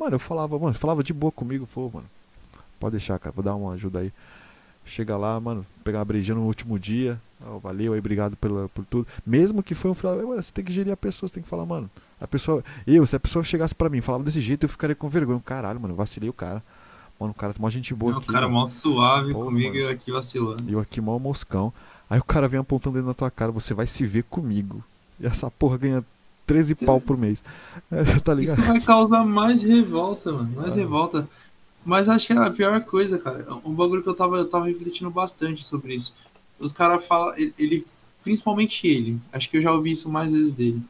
Mano, 0.00 0.14
eu 0.14 0.18
falava, 0.18 0.58
mano, 0.58 0.72
falava 0.72 1.04
de 1.04 1.12
boa 1.12 1.30
comigo, 1.30 1.68
pô, 1.72 1.90
mano. 1.92 2.08
Pode 2.80 2.92
deixar, 2.92 3.18
cara, 3.18 3.30
vou 3.36 3.44
dar 3.44 3.56
uma 3.56 3.74
ajuda 3.74 3.98
aí. 3.98 4.10
Chega 4.86 5.18
lá, 5.18 5.38
mano, 5.38 5.66
pegar 5.84 5.98
uma 5.98 6.04
brejinha 6.06 6.34
no 6.34 6.46
último 6.46 6.78
dia. 6.78 7.20
Oh, 7.46 7.58
valeu 7.58 7.92
aí, 7.92 7.98
obrigado 7.98 8.36
pela, 8.36 8.68
por 8.70 8.84
tudo. 8.86 9.06
Mesmo 9.26 9.62
que 9.62 9.74
foi 9.74 9.90
um 9.90 9.94
final, 9.94 10.16
você 10.18 10.52
tem 10.52 10.64
que 10.64 10.72
gerir 10.72 10.92
a 10.92 10.96
pessoa, 10.96 11.28
você 11.28 11.34
tem 11.34 11.42
que 11.42 11.48
falar, 11.48 11.66
mano. 11.66 11.90
A 12.20 12.26
pessoa, 12.26 12.64
eu, 12.86 13.06
se 13.06 13.14
a 13.16 13.20
pessoa 13.20 13.44
chegasse 13.44 13.74
pra 13.74 13.88
mim 13.90 13.98
e 13.98 14.00
falava 14.00 14.24
desse 14.24 14.40
jeito, 14.40 14.64
eu 14.64 14.68
ficaria 14.68 14.94
com 14.96 15.08
vergonha. 15.08 15.40
Caralho, 15.44 15.78
mano, 15.80 15.94
vacilei 15.94 16.28
o 16.30 16.32
cara. 16.32 16.62
Mano, 17.20 17.32
o 17.32 17.34
cara 17.34 17.52
tá 17.52 17.58
mó 17.60 17.68
gente 17.70 17.92
boa 17.94 18.12
Não, 18.12 18.18
aqui. 18.18 18.30
O 18.30 18.32
cara 18.32 18.46
mano. 18.48 18.60
mó 18.60 18.66
suave 18.68 19.32
Pô, 19.32 19.44
comigo 19.44 19.74
e 19.76 19.78
mano. 19.80 19.90
eu 19.90 19.94
aqui 19.94 20.10
vacilando. 20.10 20.64
Eu 20.68 20.80
aqui 20.80 21.00
mó 21.00 21.18
moscão. 21.18 21.72
Aí 22.08 22.18
o 22.18 22.24
cara 22.24 22.48
vem 22.48 22.58
apontando 22.60 22.96
dedo 22.96 23.06
na 23.06 23.14
tua 23.14 23.30
cara, 23.30 23.52
você 23.52 23.74
vai 23.74 23.86
se 23.86 24.04
ver 24.06 24.24
comigo. 24.24 24.82
E 25.20 25.26
essa 25.26 25.50
porra 25.50 25.76
ganha 25.78 26.04
13 26.46 26.74
pau 26.74 27.00
por 27.00 27.16
mês. 27.16 27.42
É, 27.90 28.02
tá 28.20 28.32
ligado? 28.34 28.58
Isso 28.58 28.62
vai 28.62 28.80
causar 28.80 29.24
mais 29.24 29.62
revolta, 29.62 30.32
mano. 30.32 30.50
Mais 30.56 30.76
Ah. 30.76 30.80
revolta. 30.80 31.28
Mas 31.84 32.08
acho 32.08 32.26
que 32.28 32.32
é 32.32 32.36
a 32.38 32.50
pior 32.50 32.80
coisa, 32.80 33.18
cara. 33.18 33.46
Um 33.64 33.72
bagulho 33.74 34.02
que 34.02 34.08
eu 34.08 34.14
tava, 34.14 34.38
eu 34.38 34.48
tava 34.48 34.66
refletindo 34.66 35.10
bastante 35.10 35.62
sobre 35.64 35.94
isso. 35.94 36.14
Os 36.58 36.72
caras 36.72 37.06
falam. 37.06 37.34
Ele, 37.58 37.86
Principalmente 38.24 38.88
ele. 38.88 39.20
Acho 39.30 39.50
que 39.50 39.58
eu 39.58 39.62
já 39.62 39.70
ouvi 39.70 39.90
isso 39.90 40.08
mais 40.08 40.32
vezes 40.32 40.52
dele. 40.52 40.80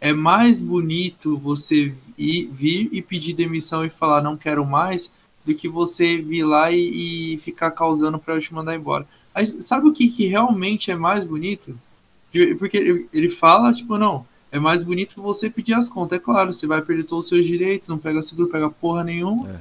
É 0.00 0.12
mais 0.12 0.62
bonito 0.62 1.36
você 1.36 1.92
ir, 2.16 2.46
vir 2.46 2.88
e 2.92 3.02
pedir 3.02 3.34
demissão 3.34 3.84
e 3.84 3.90
falar 3.90 4.22
não 4.22 4.36
quero 4.36 4.64
mais 4.64 5.10
do 5.44 5.52
que 5.52 5.68
você 5.68 6.18
vir 6.18 6.44
lá 6.44 6.70
e, 6.70 7.34
e 7.34 7.38
ficar 7.38 7.72
causando 7.72 8.20
pra 8.20 8.34
eu 8.34 8.40
te 8.40 8.54
mandar 8.54 8.76
embora. 8.76 9.06
Aí, 9.34 9.44
sabe 9.44 9.88
o 9.88 9.92
que, 9.92 10.08
que 10.08 10.26
realmente 10.26 10.92
é 10.92 10.96
mais 10.96 11.24
bonito? 11.24 11.76
Porque 12.58 12.76
ele, 12.76 13.08
ele 13.12 13.28
fala, 13.28 13.72
tipo, 13.72 13.98
não, 13.98 14.24
é 14.52 14.60
mais 14.60 14.82
bonito 14.82 15.20
você 15.20 15.50
pedir 15.50 15.74
as 15.74 15.88
contas. 15.88 16.18
É 16.18 16.22
claro, 16.22 16.52
você 16.52 16.68
vai 16.68 16.80
perder 16.80 17.02
todos 17.02 17.24
os 17.24 17.28
seus 17.28 17.46
direitos, 17.46 17.88
não 17.88 17.98
pega 17.98 18.22
seguro, 18.22 18.48
pega 18.48 18.70
porra 18.70 19.02
nenhuma. 19.02 19.50
É. 19.50 19.60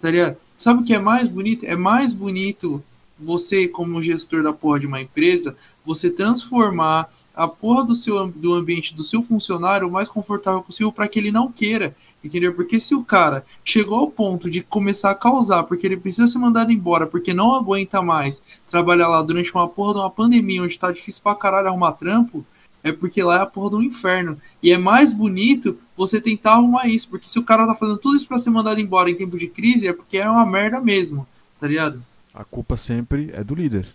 Tá 0.00 0.10
ligado? 0.10 0.36
Sabe 0.56 0.80
o 0.80 0.84
que 0.84 0.94
é 0.94 0.98
mais 0.98 1.28
bonito? 1.28 1.66
É 1.66 1.76
mais 1.76 2.12
bonito 2.14 2.82
você, 3.18 3.68
como 3.68 4.02
gestor 4.02 4.42
da 4.42 4.52
porra 4.52 4.80
de 4.80 4.86
uma 4.86 5.00
empresa, 5.00 5.56
você 5.84 6.10
transformar 6.10 7.08
a 7.34 7.48
porra 7.48 7.84
do 7.84 7.94
seu 7.94 8.28
do 8.28 8.54
ambiente 8.54 8.94
do 8.94 9.02
seu 9.02 9.20
funcionário 9.20 9.88
o 9.88 9.90
mais 9.90 10.08
confortável 10.08 10.62
possível 10.62 10.92
para 10.92 11.08
que 11.08 11.18
ele 11.18 11.32
não 11.32 11.50
queira, 11.50 11.96
entendeu? 12.22 12.54
Porque 12.54 12.78
se 12.78 12.94
o 12.94 13.04
cara 13.04 13.44
chegou 13.64 13.98
ao 13.98 14.10
ponto 14.10 14.48
de 14.48 14.62
começar 14.62 15.10
a 15.10 15.14
causar 15.16 15.64
porque 15.64 15.86
ele 15.86 15.96
precisa 15.96 16.28
ser 16.28 16.38
mandado 16.38 16.70
embora, 16.70 17.06
porque 17.06 17.34
não 17.34 17.52
aguenta 17.54 18.00
mais 18.00 18.40
trabalhar 18.68 19.08
lá 19.08 19.20
durante 19.22 19.52
uma 19.52 19.68
porra 19.68 19.94
de 19.94 19.98
uma 20.00 20.10
pandemia 20.10 20.62
onde 20.62 20.78
tá 20.78 20.92
difícil 20.92 21.22
pra 21.22 21.34
caralho 21.34 21.68
arrumar 21.68 21.92
trampo, 21.92 22.46
é 22.84 22.92
porque 22.92 23.22
lá 23.22 23.38
é 23.38 23.42
a 23.42 23.46
porra 23.46 23.70
do 23.70 23.82
inferno. 23.82 24.38
E 24.62 24.70
é 24.70 24.78
mais 24.78 25.12
bonito 25.12 25.78
você 25.96 26.20
tentar 26.20 26.52
arrumar 26.52 26.86
isso, 26.86 27.08
porque 27.08 27.26
se 27.26 27.38
o 27.38 27.42
cara 27.42 27.66
tá 27.66 27.74
fazendo 27.74 27.98
tudo 27.98 28.16
isso 28.16 28.28
pra 28.28 28.38
ser 28.38 28.50
mandado 28.50 28.80
embora 28.80 29.10
em 29.10 29.16
tempo 29.16 29.36
de 29.38 29.48
crise, 29.48 29.88
é 29.88 29.92
porque 29.92 30.18
é 30.18 30.28
uma 30.28 30.46
merda 30.46 30.80
mesmo, 30.80 31.26
tá 31.58 31.66
ligado? 31.66 32.02
A 32.34 32.44
culpa 32.44 32.76
sempre 32.76 33.30
é 33.32 33.44
do 33.44 33.54
líder. 33.54 33.86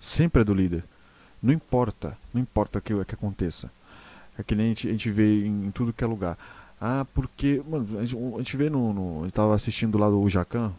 Sempre 0.00 0.42
é 0.42 0.44
do 0.44 0.54
líder. 0.54 0.84
Não 1.42 1.52
importa, 1.52 2.16
não 2.32 2.40
importa 2.40 2.78
o 2.78 2.82
que, 2.82 3.04
que 3.04 3.14
aconteça. 3.14 3.70
É 4.38 4.42
que 4.42 4.54
nem 4.54 4.66
a 4.66 4.68
gente, 4.70 4.88
a 4.88 4.92
gente 4.92 5.10
vê 5.10 5.44
em, 5.46 5.66
em 5.66 5.70
tudo 5.70 5.92
que 5.92 6.02
é 6.02 6.06
lugar. 6.06 6.38
Ah, 6.80 7.06
porque. 7.14 7.62
Mano, 7.68 7.98
a 7.98 8.04
gente, 8.04 8.16
a 8.34 8.38
gente 8.38 8.56
vê 8.56 8.68
no. 8.70 8.92
no 8.92 9.20
a 9.20 9.24
gente 9.24 9.32
tava 9.34 9.54
assistindo 9.54 9.98
lá 9.98 10.08
do 10.08 10.28
Jacan. 10.28 10.72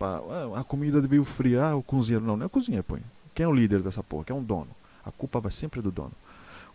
ah, 0.00 0.20
a 0.60 0.64
comida 0.64 1.00
veio 1.00 1.24
fria. 1.24 1.64
Ah, 1.66 1.76
o 1.76 1.82
cozinheiro. 1.82 2.24
Não, 2.24 2.36
não 2.36 2.44
é 2.44 2.46
o 2.46 2.50
cozinheiro, 2.50 2.84
põe. 2.84 3.02
Quem 3.34 3.44
é 3.44 3.48
o 3.48 3.54
líder 3.54 3.82
dessa 3.82 4.02
porra? 4.02 4.24
Quem 4.24 4.36
é 4.36 4.38
o 4.38 4.42
dono? 4.42 4.68
A 5.04 5.10
culpa 5.10 5.40
vai 5.40 5.50
sempre 5.50 5.80
do 5.80 5.90
dono. 5.90 6.12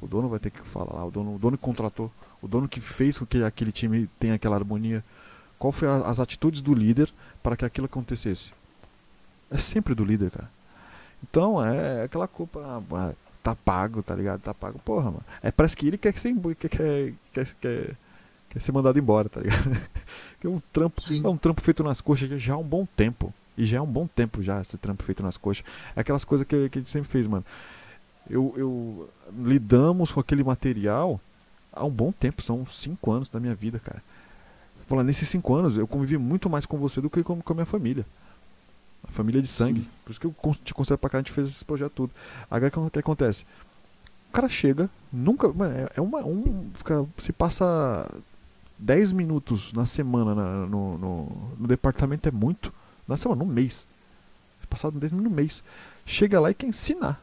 O 0.02 0.08
dono 0.08 0.28
vai 0.30 0.40
ter 0.40 0.50
que 0.50 0.60
falar 0.62 0.94
lá. 0.94 1.06
O 1.06 1.12
dono, 1.12 1.36
o 1.36 1.40
dono 1.40 1.58
que 1.58 1.64
contratou. 1.64 2.12
O 2.42 2.48
dono 2.48 2.68
que 2.68 2.80
fez 2.80 3.18
com 3.18 3.26
que 3.26 3.44
aquele 3.44 3.72
time 3.72 4.10
tenha 4.20 4.34
aquela 4.36 4.56
harmonia. 4.56 5.04
Qual 5.60 5.72
foi 5.72 5.88
a- 5.88 6.08
as 6.08 6.20
atitudes 6.20 6.62
do 6.62 6.74
líder 6.74 7.12
para 7.42 7.56
que 7.56 7.66
aquilo 7.66 7.86
acontecesse? 7.86 8.52
É 9.50 9.58
sempre 9.58 9.94
do 9.94 10.04
líder, 10.04 10.32
cara. 10.32 10.50
Então, 11.24 11.64
é 11.64 12.04
aquela 12.04 12.28
culpa. 12.28 12.60
ah, 12.92 13.14
tá 13.42 13.56
pago, 13.56 14.02
tá 14.02 14.16
ligado? 14.16 14.42
Tá 14.42 14.54
pago. 14.54 14.80
Porra, 14.80 15.06
mano. 15.06 15.26
É, 15.42 15.52
parece 15.52 15.76
que 15.76 15.88
ele 15.88 15.98
quer 15.98 16.18
ser, 16.18 16.34
quer, 16.34 16.70
quer, 16.70 17.14
quer, 17.32 17.56
quer, 17.62 17.98
quer 18.50 18.60
ser 18.60 18.72
mandado 18.72 18.98
embora, 18.98 19.30
tá 19.30 19.42
ligado? 19.42 19.76
Que 20.40 20.48
é 20.48 20.50
um 20.50 20.60
trampo. 20.74 21.02
Sim. 21.02 21.22
É 21.24 21.28
um 21.28 21.38
trampo 21.38 21.62
feito 21.62 21.84
nas 21.84 22.02
coxas 22.02 22.30
já 22.42 22.54
há 22.54 22.58
um 22.58 22.64
bom 22.64 22.86
tempo. 22.86 23.34
E 23.58 23.66
já 23.66 23.78
é 23.78 23.82
um 23.82 23.88
bom 23.88 24.06
tempo 24.06 24.44
já 24.44 24.62
esse 24.62 24.78
trampo 24.78 25.04
feito 25.04 25.24
nas 25.24 25.38
coxas. 25.38 25.64
É 25.96 26.02
aquelas 26.02 26.26
coisas 26.26 26.46
que, 26.46 26.70
que 26.70 26.78
a 26.78 26.82
gente 26.82 26.90
sempre 26.90 27.10
fez, 27.10 27.26
mano. 27.26 27.46
Eu, 28.30 28.54
eu 28.58 29.10
lidamos 29.38 30.12
com 30.12 30.20
aquele 30.20 30.44
material 30.44 31.22
há 31.72 31.86
um 31.86 31.92
bom 31.92 32.12
tempo, 32.12 32.42
são 32.42 32.62
uns 32.62 32.76
5 32.80 33.12
anos 33.12 33.30
da 33.30 33.40
minha 33.40 33.54
vida, 33.54 33.80
cara. 33.80 34.02
Falando 34.88 35.08
nesses 35.08 35.30
5 35.30 35.54
anos, 35.54 35.78
eu 35.78 35.88
convivi 35.88 36.18
muito 36.18 36.50
mais 36.50 36.66
com 36.66 36.78
você 36.78 37.00
do 37.00 37.10
que 37.10 37.24
com, 37.24 37.42
com 37.42 37.54
a 37.54 37.56
minha 37.56 37.66
família. 37.66 38.06
A 39.08 39.12
família 39.12 39.42
de 39.42 39.48
sangue. 39.48 39.82
Sim. 39.82 39.88
Por 40.04 40.12
isso 40.12 40.20
que 40.20 40.28
eu 40.28 40.36
te 40.64 40.74
considero 40.74 40.98
pra 40.98 41.10
cá, 41.10 41.18
a 41.18 41.22
gente 41.22 41.32
fez 41.32 41.48
esse 41.48 41.66
projeto 41.66 41.92
tudo. 41.94 42.12
Agora 42.50 42.72
o 42.78 42.90
que 42.90 43.00
acontece? 43.00 43.46
O 44.30 44.34
cara 44.34 44.50
chega, 44.50 44.90
nunca. 45.12 45.48
Mano, 45.52 45.74
é, 45.76 45.88
é 45.96 46.02
uma. 46.02 46.20
Um, 46.26 46.70
fica, 46.74 47.06
se 47.18 47.32
passa 47.32 48.10
10 48.78 49.12
minutos 49.14 49.72
na 49.74 49.86
semana 49.86 50.36
na- 50.36 50.66
no, 50.66 50.98
no, 50.98 51.26
no 51.60 51.68
departamento 51.68 52.28
é 52.28 52.32
muito. 52.32 52.74
Na 53.08 53.16
semana, 53.18 53.44
no 53.44 53.52
mês. 53.52 53.88
Passado 54.70 55.00
10 55.00 55.12
minutos 55.14 55.32
no 55.32 55.36
mês. 55.36 55.64
Chega 56.06 56.40
lá 56.40 56.50
e 56.52 56.54
quer 56.54 56.66
ensinar. 56.68 57.22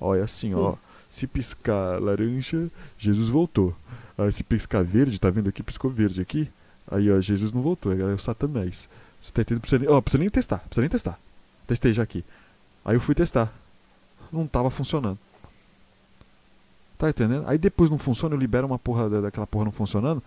Olha 0.00 0.24
assim, 0.24 0.54
ó. 0.54 0.76
Se 1.10 1.26
piscar 1.26 2.00
laranja, 2.00 2.70
Jesus 2.98 3.28
voltou. 3.28 3.74
Aí 4.16 4.32
se 4.32 4.42
piscar 4.44 4.84
verde, 4.84 5.18
tá 5.18 5.30
vendo 5.30 5.48
aqui? 5.48 5.62
Piscou 5.62 5.90
verde 5.90 6.20
aqui. 6.20 6.50
Aí, 6.90 7.10
ó, 7.10 7.20
Jesus 7.20 7.52
não 7.52 7.60
voltou, 7.60 7.92
agora 7.92 8.12
é 8.12 8.14
o 8.14 8.18
Satanás. 8.18 8.88
Você 9.20 9.32
tá 9.32 9.42
entendendo? 9.42 9.60
Precisa 9.62 9.78
nem, 9.84 9.88
ó, 9.90 10.00
precisa 10.00 10.18
nem 10.20 10.30
testar, 10.30 10.58
precisa 10.58 10.80
nem 10.80 10.90
testar. 10.90 11.18
Testei 11.66 11.92
já 11.92 12.02
aqui. 12.02 12.24
Aí 12.84 12.96
eu 12.96 13.00
fui 13.00 13.14
testar. 13.14 13.52
Não 14.32 14.46
tava 14.46 14.70
funcionando. 14.70 15.18
Tá 16.96 17.08
entendendo? 17.10 17.44
Aí 17.46 17.58
depois 17.58 17.90
não 17.90 17.98
funciona, 17.98 18.34
eu 18.34 18.38
libero 18.38 18.66
uma 18.66 18.78
porra 18.78 19.08
da- 19.08 19.20
daquela 19.22 19.46
porra 19.46 19.66
não 19.66 19.72
funcionando. 19.72 20.22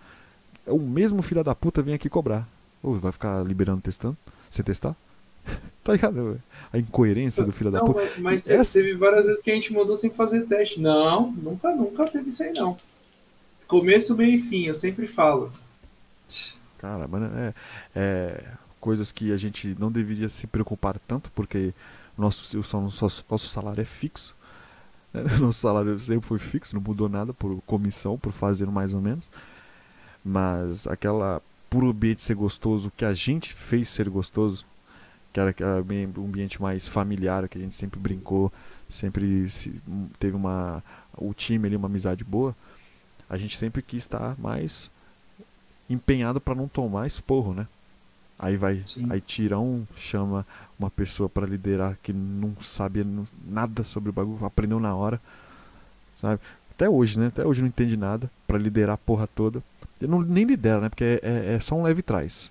O 0.66 0.78
mesmo 0.78 1.20
filho 1.22 1.44
da 1.44 1.54
puta 1.54 1.82
vem 1.82 1.94
aqui 1.94 2.08
cobrar. 2.08 2.48
Ô, 2.82 2.94
vai 2.94 3.12
ficar 3.12 3.44
liberando 3.44 3.80
testando? 3.82 4.16
Sem 4.50 4.64
testar? 4.64 4.94
tá 5.84 5.92
ligado? 5.92 6.40
A 6.72 6.78
incoerência 6.78 7.44
do 7.44 7.52
filho 7.52 7.70
da 7.70 7.78
Não, 7.78 7.86
puta. 7.86 8.00
mas, 8.00 8.18
mas 8.18 8.42
teve, 8.42 8.60
Essa- 8.60 8.78
teve 8.80 8.94
várias 8.96 9.26
vezes 9.26 9.42
que 9.42 9.50
a 9.50 9.54
gente 9.54 9.72
mandou 9.72 9.96
sem 9.96 10.10
fazer 10.10 10.46
teste. 10.46 10.80
Não, 10.80 11.30
nunca, 11.32 11.74
nunca 11.74 12.06
teve 12.08 12.28
isso 12.30 12.42
aí, 12.42 12.52
não. 12.52 12.76
Começo, 13.66 14.14
meio 14.16 14.34
e 14.34 14.38
fim, 14.38 14.64
eu 14.66 14.74
sempre 14.74 15.06
falo. 15.06 15.52
Cara, 16.78 17.06
mano, 17.06 17.30
é, 17.36 17.54
é 17.94 18.44
coisas 18.82 19.12
que 19.12 19.32
a 19.32 19.36
gente 19.38 19.76
não 19.78 19.90
deveria 19.92 20.28
se 20.28 20.44
preocupar 20.48 20.98
tanto, 20.98 21.30
porque 21.30 21.72
nosso, 22.18 22.58
o 22.58 22.80
nosso, 22.80 23.24
nosso 23.30 23.46
salário 23.48 23.80
é 23.80 23.84
fixo. 23.84 24.34
né? 25.14 25.22
Nosso 25.40 25.60
salário 25.60 25.96
sempre 26.00 26.26
foi 26.26 26.38
fixo, 26.40 26.74
não 26.74 26.82
mudou 26.82 27.08
nada 27.08 27.32
por 27.32 27.62
comissão, 27.62 28.18
por 28.18 28.32
fazer 28.32 28.66
mais 28.66 28.92
ou 28.92 29.00
menos. 29.00 29.30
Mas 30.24 30.86
aquela 30.88 31.40
por 31.70 31.84
ambiente 31.84 32.22
ser 32.22 32.34
gostoso, 32.34 32.92
que 32.96 33.04
a 33.04 33.14
gente 33.14 33.54
fez 33.54 33.88
ser 33.88 34.08
gostoso, 34.10 34.64
que 35.32 35.40
era 35.40 35.54
um 36.18 36.24
ambiente 36.26 36.60
mais 36.60 36.86
familiar, 36.86 37.48
que 37.48 37.56
a 37.56 37.60
gente 37.60 37.74
sempre 37.74 37.98
brincou, 38.00 38.52
sempre 38.90 39.48
se- 39.48 39.80
teve 40.18 40.36
uma 40.36 40.82
o 41.16 41.32
time 41.32 41.66
ali 41.68 41.76
uma 41.76 41.86
amizade 41.88 42.24
boa. 42.24 42.54
A 43.30 43.38
gente 43.38 43.56
sempre 43.56 43.80
quis 43.80 44.02
estar 44.02 44.36
mais 44.38 44.90
empenhado 45.88 46.40
para 46.40 46.54
não 46.54 46.68
tomar 46.68 47.06
esporro, 47.06 47.54
né? 47.54 47.66
Aí 48.38 48.56
vai, 48.56 48.82
Sim. 48.86 49.06
aí 49.10 49.20
tira 49.20 49.58
um, 49.58 49.86
chama 49.96 50.44
uma 50.78 50.90
pessoa 50.90 51.28
para 51.28 51.46
liderar 51.46 51.96
que 52.02 52.12
não 52.12 52.56
sabia 52.60 53.04
nu- 53.04 53.28
nada 53.46 53.84
sobre 53.84 54.10
o 54.10 54.12
bagulho, 54.12 54.44
aprendeu 54.44 54.80
na 54.80 54.94
hora. 54.94 55.20
sabe? 56.16 56.40
Até 56.72 56.88
hoje, 56.88 57.18
né? 57.20 57.26
Até 57.28 57.44
hoje 57.46 57.60
não 57.60 57.68
entende 57.68 57.96
nada 57.96 58.30
pra 58.46 58.58
liderar 58.58 58.94
a 58.94 58.98
porra 58.98 59.26
toda. 59.28 59.62
Ele 60.00 60.10
não, 60.10 60.20
nem 60.22 60.44
lidera, 60.44 60.80
né? 60.80 60.88
Porque 60.88 61.04
é, 61.04 61.20
é, 61.22 61.52
é 61.54 61.60
só 61.60 61.76
um 61.76 61.82
leve 61.82 62.02
trás. 62.02 62.50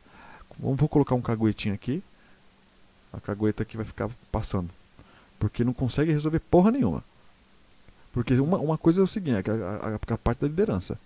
Vamos, 0.59 0.77
vou 0.79 0.87
colocar 0.87 1.15
um 1.15 1.21
caguetinho 1.21 1.73
aqui. 1.75 2.01
A 3.11 3.19
cagueta 3.19 3.63
aqui 3.63 3.75
vai 3.75 3.85
ficar 3.85 4.09
passando. 4.31 4.69
Porque 5.37 5.63
não 5.63 5.73
consegue 5.73 6.11
resolver 6.13 6.39
porra 6.39 6.71
nenhuma. 6.71 7.03
Porque 8.13 8.33
uma, 8.35 8.57
uma 8.59 8.77
coisa 8.77 9.01
é 9.01 9.03
o 9.03 9.07
seguinte, 9.07 9.49
é 9.49 9.51
a, 9.51 9.95
a, 9.95 10.13
a 10.13 10.17
parte 10.17 10.39
da 10.41 10.47
liderança. 10.47 10.97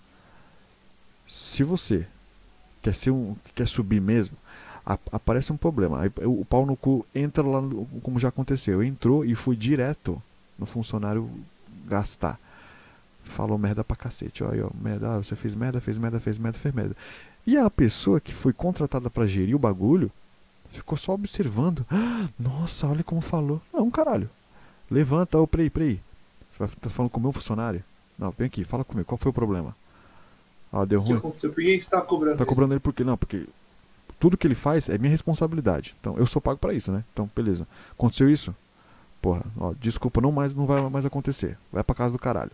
Se 1.28 1.64
você 1.64 2.08
quer 2.82 2.94
ser 2.94 3.12
um, 3.12 3.36
quer 3.56 3.68
subir 3.68 4.00
mesmo, 4.02 4.38
aparece 4.86 5.52
um 5.52 5.58
problema. 5.58 6.02
Aí, 6.02 6.12
o 6.24 6.46
pau 6.46 6.66
no 6.66 6.76
cu 6.76 7.06
entra 7.14 7.44
lá, 7.44 7.62
no, 7.62 7.86
como 8.02 8.20
já 8.20 8.28
aconteceu. 8.28 8.84
Entrou 8.84 9.26
e 9.26 9.34
foi 9.34 9.56
direto 9.56 10.22
no 10.60 10.66
funcionário 10.66 11.30
gastar. 11.86 12.40
Falou 13.24 13.58
merda 13.58 13.84
pra 13.84 13.96
cacete. 13.96 14.44
Olha, 14.44 14.68
ó, 14.68 14.70
merda, 14.80 15.16
ah, 15.16 15.18
você 15.18 15.36
fez 15.36 15.56
merda, 15.56 15.82
fez 15.82 15.98
merda, 15.98 16.20
fez 16.20 16.38
merda, 16.38 16.60
fez 16.60 16.76
merda. 16.76 16.96
E 17.48 17.58
a 17.58 17.70
pessoa 17.70 18.20
que 18.20 18.34
foi 18.34 18.54
contratada 18.54 19.10
para 19.10 19.28
gerir 19.28 19.56
o 19.56 19.60
bagulho 19.60 20.12
ficou 20.70 20.98
só 20.98 21.14
observando. 21.14 21.86
Ah, 21.90 22.28
nossa, 22.38 22.88
olha 22.88 23.04
como 23.04 23.22
falou. 23.22 23.62
Não, 23.74 23.90
caralho. 23.90 24.30
Levanta, 24.90 25.40
ô, 25.40 25.48
peraí, 25.48 25.70
peraí. 25.70 26.00
Você 26.52 26.60
vai 26.60 26.68
tá 26.70 26.90
falando 26.90 27.10
com 27.10 27.20
o 27.20 27.24
meu 27.24 27.32
funcionário? 27.32 27.84
Não, 28.18 28.32
vem 28.32 28.48
aqui, 28.48 28.64
fala 28.64 28.84
comigo. 28.84 29.08
Qual 29.08 29.18
foi 29.18 29.32
o 29.32 29.34
problema? 29.34 29.76
Ah, 30.72 30.86
deu 30.86 31.00
ruim. 31.00 31.12
O 31.12 31.14
que 31.16 31.20
aconteceu? 31.20 31.52
Por 31.52 31.64
que 31.64 31.80
você 31.80 31.90
tá 31.90 32.02
cobrando? 32.02 32.38
Tá 32.38 32.44
ele? 32.44 32.50
cobrando 32.50 32.74
ele 32.74 32.80
porque 32.80 33.04
não, 33.04 33.18
porque 33.18 33.46
tudo 34.20 34.38
que 34.38 34.48
ele 34.48 34.56
faz 34.56 34.90
é 34.90 34.98
minha 34.98 35.12
responsabilidade. 35.12 35.96
Então, 36.00 36.18
eu 36.18 36.26
sou 36.26 36.42
pago 36.42 36.60
para 36.60 36.74
isso, 36.74 36.92
né? 36.92 37.04
Então, 37.14 37.30
beleza. 37.36 37.68
Aconteceu 37.92 38.30
isso? 38.30 38.56
Porra, 39.22 39.44
ó, 39.58 39.74
desculpa, 39.80 40.22
não 40.22 40.32
mais 40.32 40.54
não 40.54 40.66
vai 40.66 40.82
mais 40.90 41.06
acontecer. 41.06 41.58
Vai 41.72 41.84
para 41.84 41.96
casa 41.96 42.18
do 42.18 42.22
caralho. 42.22 42.52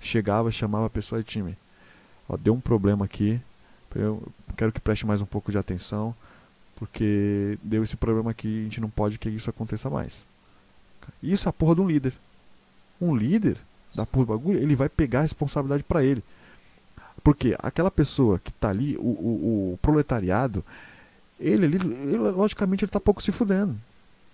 Chegava, 0.00 0.50
chamava 0.50 0.86
a 0.86 0.90
pessoa 0.90 1.22
de 1.22 1.28
time. 1.28 1.56
Ó, 2.28 2.36
deu 2.36 2.54
um 2.54 2.60
problema 2.60 3.04
aqui. 3.04 3.40
Eu 3.94 4.22
quero 4.56 4.72
que 4.72 4.80
preste 4.80 5.06
mais 5.06 5.20
um 5.20 5.26
pouco 5.26 5.52
de 5.52 5.58
atenção, 5.58 6.14
porque 6.76 7.58
deu 7.62 7.82
esse 7.82 7.96
problema 7.96 8.30
aqui, 8.30 8.60
a 8.60 8.64
gente 8.64 8.80
não 8.80 8.88
pode 8.88 9.18
que 9.18 9.28
isso 9.28 9.50
aconteça 9.50 9.90
mais. 9.90 10.24
Isso 11.22 11.46
é 11.46 11.50
a 11.50 11.52
porra 11.52 11.74
de 11.74 11.80
um 11.82 11.86
líder. 11.86 12.14
Um 13.00 13.14
líder 13.14 13.58
da 13.94 14.06
porra 14.06 14.26
do 14.26 14.32
bagulho, 14.32 14.58
ele 14.58 14.74
vai 14.74 14.88
pegar 14.88 15.20
a 15.20 15.22
responsabilidade 15.22 15.82
para 15.82 16.02
ele. 16.02 16.22
Porque 17.22 17.54
aquela 17.58 17.90
pessoa 17.90 18.38
que 18.38 18.52
tá 18.52 18.70
ali, 18.70 18.96
o, 18.96 19.00
o, 19.00 19.72
o 19.74 19.78
proletariado, 19.80 20.64
ele, 21.38 21.66
ele, 21.66 22.16
logicamente, 22.16 22.84
ele 22.84 22.90
tá 22.90 23.00
pouco 23.00 23.22
se 23.22 23.30
fudendo. 23.30 23.76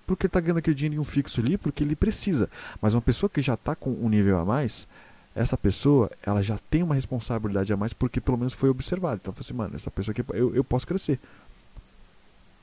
Porque 0.07 0.27
ele 0.27 0.31
tá 0.31 0.40
ganhando 0.40 0.59
aquele 0.59 0.74
dinheiro 0.74 1.05
fixo 1.05 1.40
ali, 1.40 1.59
porque 1.59 1.85
ele 1.85 1.94
precisa. 1.94 2.48
Mas 2.81 2.94
uma 2.94 3.03
pessoa 3.03 3.29
que 3.29 3.42
já 3.42 3.57
tá 3.57 3.74
com 3.74 3.90
um 3.90 4.09
nível 4.09 4.38
a 4.38 4.44
mais, 4.44 4.87
essa 5.35 5.57
pessoa, 5.57 6.11
ela 6.22 6.42
já 6.42 6.59
tem 6.70 6.83
uma 6.83 6.94
responsabilidade 6.94 7.72
a 7.72 7.77
mais, 7.77 7.92
porque 7.92 8.20
pelo 8.20 8.38
menos 8.38 8.55
foi 8.55 8.70
observado. 8.70 9.16
Então, 9.20 9.33
eu 9.33 9.35
falei 9.35 9.46
assim, 9.46 9.55
mano, 9.55 9.77
essa 9.77 9.90
pessoa 9.90 10.12
aqui, 10.12 10.24
eu, 10.33 10.55
eu 10.55 10.64
posso 10.64 10.87
crescer. 10.87 11.20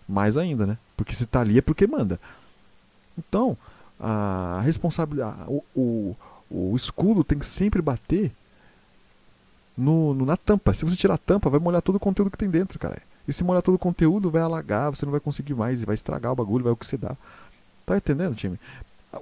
Mais 0.08 0.38
ainda, 0.38 0.66
né? 0.66 0.78
Porque 0.98 1.14
se 1.14 1.26
tá 1.26 1.42
ali 1.42 1.60
é 1.60 1.62
porque 1.62 1.86
manda. 1.86 2.20
Então, 3.18 3.56
a 4.00 4.60
responsabilidade, 4.64 5.44
o, 5.48 5.64
o, 5.76 6.16
o 6.50 6.76
escudo 6.76 7.24
tem 7.24 7.38
que 7.38 7.46
sempre 7.46 7.82
bater 7.82 8.32
no, 9.78 10.14
no, 10.14 10.26
na 10.26 10.38
tampa. 10.38 10.74
Se 10.74 10.86
você 10.86 10.96
tirar 10.96 11.16
a 11.16 11.18
tampa, 11.18 11.50
vai 11.50 11.60
molhar 11.60 11.82
todo 11.82 11.96
o 11.96 12.00
conteúdo 12.00 12.32
que 12.32 12.38
tem 12.38 12.50
dentro, 12.50 12.80
cara. 12.80 13.02
E 13.28 13.34
se 13.34 13.44
molhar 13.44 13.62
todo 13.62 13.76
o 13.76 13.80
conteúdo, 13.80 14.30
vai 14.30 14.42
alagar, 14.42 14.92
você 14.92 15.06
não 15.06 15.12
vai 15.12 15.20
conseguir 15.20 15.54
mais, 15.54 15.84
vai 15.84 15.96
estragar 15.96 16.32
o 16.32 16.36
bagulho, 16.36 16.64
vai 16.64 16.74
oxidar. 16.74 17.18
Tá 17.86 17.98
entendendo, 17.98 18.36
time? 18.36 18.60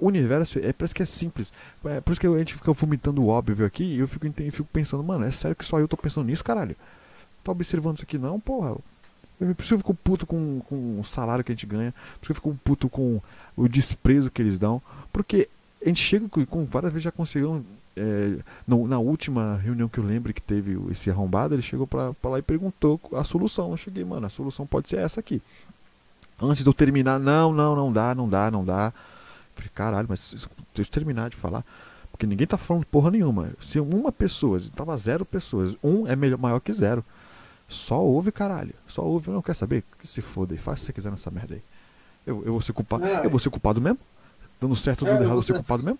O 0.00 0.08
universo 0.08 0.58
é, 0.58 0.72
parece 0.72 0.94
que 0.94 1.02
é 1.02 1.06
simples. 1.06 1.52
É 1.84 2.00
por 2.00 2.12
isso 2.12 2.20
que 2.20 2.26
a 2.26 2.38
gente 2.38 2.54
fica 2.54 2.72
vomitando 2.72 3.22
o 3.22 3.28
óbvio 3.28 3.64
aqui 3.64 3.84
e 3.84 3.98
eu 3.98 4.08
fico, 4.08 4.26
eu 4.26 4.52
fico 4.52 4.68
pensando, 4.72 5.02
mano, 5.02 5.24
é 5.24 5.30
sério 5.30 5.56
que 5.56 5.64
só 5.64 5.78
eu 5.78 5.88
tô 5.88 5.96
pensando 5.96 6.26
nisso, 6.26 6.44
caralho? 6.44 6.76
Tá 7.42 7.52
observando 7.52 7.96
isso 7.96 8.04
aqui 8.04 8.18
não, 8.18 8.40
porra? 8.40 8.76
Eu, 9.40 9.54
por 9.54 9.62
isso 9.62 9.74
eu 9.74 9.78
fico 9.78 9.94
puto 9.94 10.26
com, 10.26 10.60
com 10.68 11.00
o 11.00 11.04
salário 11.04 11.44
que 11.44 11.52
a 11.52 11.54
gente 11.54 11.66
ganha, 11.66 11.92
por 11.92 12.24
isso 12.24 12.32
eu 12.32 12.34
fico 12.34 12.58
puto 12.64 12.88
com 12.88 13.20
o 13.56 13.68
desprezo 13.68 14.30
que 14.30 14.42
eles 14.42 14.58
dão, 14.58 14.80
porque 15.12 15.48
a 15.84 15.88
gente 15.88 16.00
chega 16.00 16.26
com, 16.28 16.64
várias 16.64 16.92
vezes 16.92 17.04
já 17.04 17.12
conseguiu 17.12 17.64
é, 17.96 18.38
no, 18.66 18.88
na 18.88 18.98
última 18.98 19.56
reunião 19.56 19.88
que 19.88 19.98
eu 19.98 20.04
lembro 20.04 20.32
que 20.32 20.42
teve 20.42 20.76
esse 20.90 21.10
arrombado, 21.10 21.54
ele 21.54 21.62
chegou 21.62 21.86
pra, 21.86 22.12
pra 22.14 22.32
lá 22.32 22.38
e 22.38 22.42
perguntou 22.42 23.00
a 23.12 23.22
solução. 23.22 23.70
Eu 23.70 23.76
cheguei, 23.76 24.04
mano, 24.04 24.26
a 24.26 24.30
solução 24.30 24.66
pode 24.66 24.88
ser 24.88 24.98
essa 24.98 25.20
aqui. 25.20 25.40
Antes 26.40 26.64
de 26.64 26.68
eu 26.68 26.74
terminar, 26.74 27.18
não, 27.18 27.52
não, 27.52 27.76
não 27.76 27.92
dá, 27.92 28.14
não 28.14 28.28
dá, 28.28 28.50
não 28.50 28.64
dá. 28.64 28.86
Eu 28.86 29.54
falei, 29.54 29.70
caralho, 29.74 30.06
mas 30.08 30.48
deixa 30.74 30.90
eu 30.90 30.92
terminar 30.92 31.30
de 31.30 31.36
falar. 31.36 31.64
Porque 32.10 32.26
ninguém 32.26 32.46
tá 32.46 32.56
falando 32.56 32.84
porra 32.86 33.10
nenhuma. 33.10 33.50
Se 33.60 33.78
uma 33.78 34.10
pessoa, 34.10 34.60
tava 34.74 34.96
zero 34.96 35.24
pessoas, 35.24 35.76
um 35.82 36.06
é 36.06 36.16
melhor, 36.16 36.38
maior 36.38 36.60
que 36.60 36.72
zero. 36.72 37.04
Só 37.68 38.00
ouve, 38.02 38.30
caralho. 38.30 38.74
Só 38.86 39.02
ouve, 39.02 39.30
não 39.30 39.42
quer 39.42 39.54
saber? 39.54 39.84
Que 39.98 40.06
se 40.06 40.20
foda 40.20 40.54
aí, 40.54 40.58
faz 40.58 40.78
o 40.78 40.80
que 40.80 40.86
você 40.86 40.92
quiser 40.92 41.10
nessa 41.10 41.30
merda 41.30 41.54
aí. 41.54 41.62
Eu, 42.26 42.42
eu 42.44 42.52
vou 42.52 42.60
ser 42.60 42.72
culpado. 42.72 43.04
É. 43.04 43.26
Eu 43.26 43.30
vou 43.30 43.38
ser 43.38 43.50
culpado 43.50 43.80
mesmo? 43.80 43.98
Dando 44.64 44.76
certo 44.76 45.02
ou 45.02 45.08
dando 45.08 45.20
é, 45.20 45.24
errado, 45.26 45.36
eu 45.36 45.42
ser 45.42 45.52
culpado 45.52 45.82
mesmo? 45.82 45.98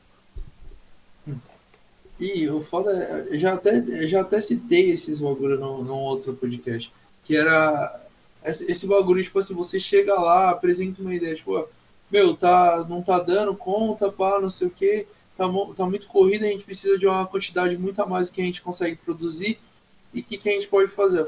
E 2.19 2.49
o 2.49 2.63
foda 2.63 2.91
é, 3.31 3.39
já 3.39 3.53
até, 3.53 4.09
já 4.09 4.23
até 4.23 4.41
citei 4.41 4.91
esses 4.91 5.19
bagulho 5.19 5.61
num, 5.61 5.85
num 5.85 5.99
outro 5.99 6.33
podcast. 6.33 6.91
Que 7.23 7.37
era 7.37 8.01
esse, 8.43 8.73
esse 8.73 8.87
bagulho, 8.87 9.23
tipo 9.23 9.39
assim, 9.39 9.53
você 9.53 9.79
chega 9.79 10.15
lá, 10.15 10.49
apresenta 10.49 11.03
uma 11.03 11.15
ideia, 11.15 11.35
tipo, 11.35 11.69
meu, 12.11 12.35
tá, 12.35 12.87
não 12.89 13.03
tá 13.03 13.19
dando 13.19 13.55
conta, 13.55 14.11
pá, 14.11 14.41
não 14.41 14.49
sei 14.49 14.69
o 14.69 14.71
que, 14.71 15.07
tá, 15.37 15.45
tá 15.77 15.85
muito 15.85 16.07
corrida, 16.07 16.47
a 16.47 16.49
gente 16.49 16.65
precisa 16.65 16.99
de 16.99 17.07
uma 17.07 17.27
quantidade 17.27 17.77
muito 17.77 18.01
a 18.01 18.07
mais 18.07 18.31
que 18.31 18.41
a 18.41 18.45
gente 18.47 18.63
consegue 18.63 18.97
produzir. 18.97 19.59
E 20.15 20.21
o 20.21 20.25
que, 20.25 20.39
que 20.39 20.49
a 20.49 20.53
gente 20.53 20.69
pode 20.69 20.91
fazer? 20.91 21.27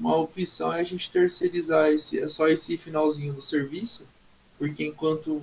Uma 0.00 0.16
opção 0.16 0.72
é 0.72 0.80
a 0.80 0.84
gente 0.84 1.08
terceirizar 1.12 1.90
esse, 1.90 2.18
é 2.18 2.26
só 2.26 2.48
esse 2.48 2.76
finalzinho 2.76 3.32
do 3.32 3.42
serviço, 3.42 4.08
porque 4.58 4.84
enquanto 4.84 5.40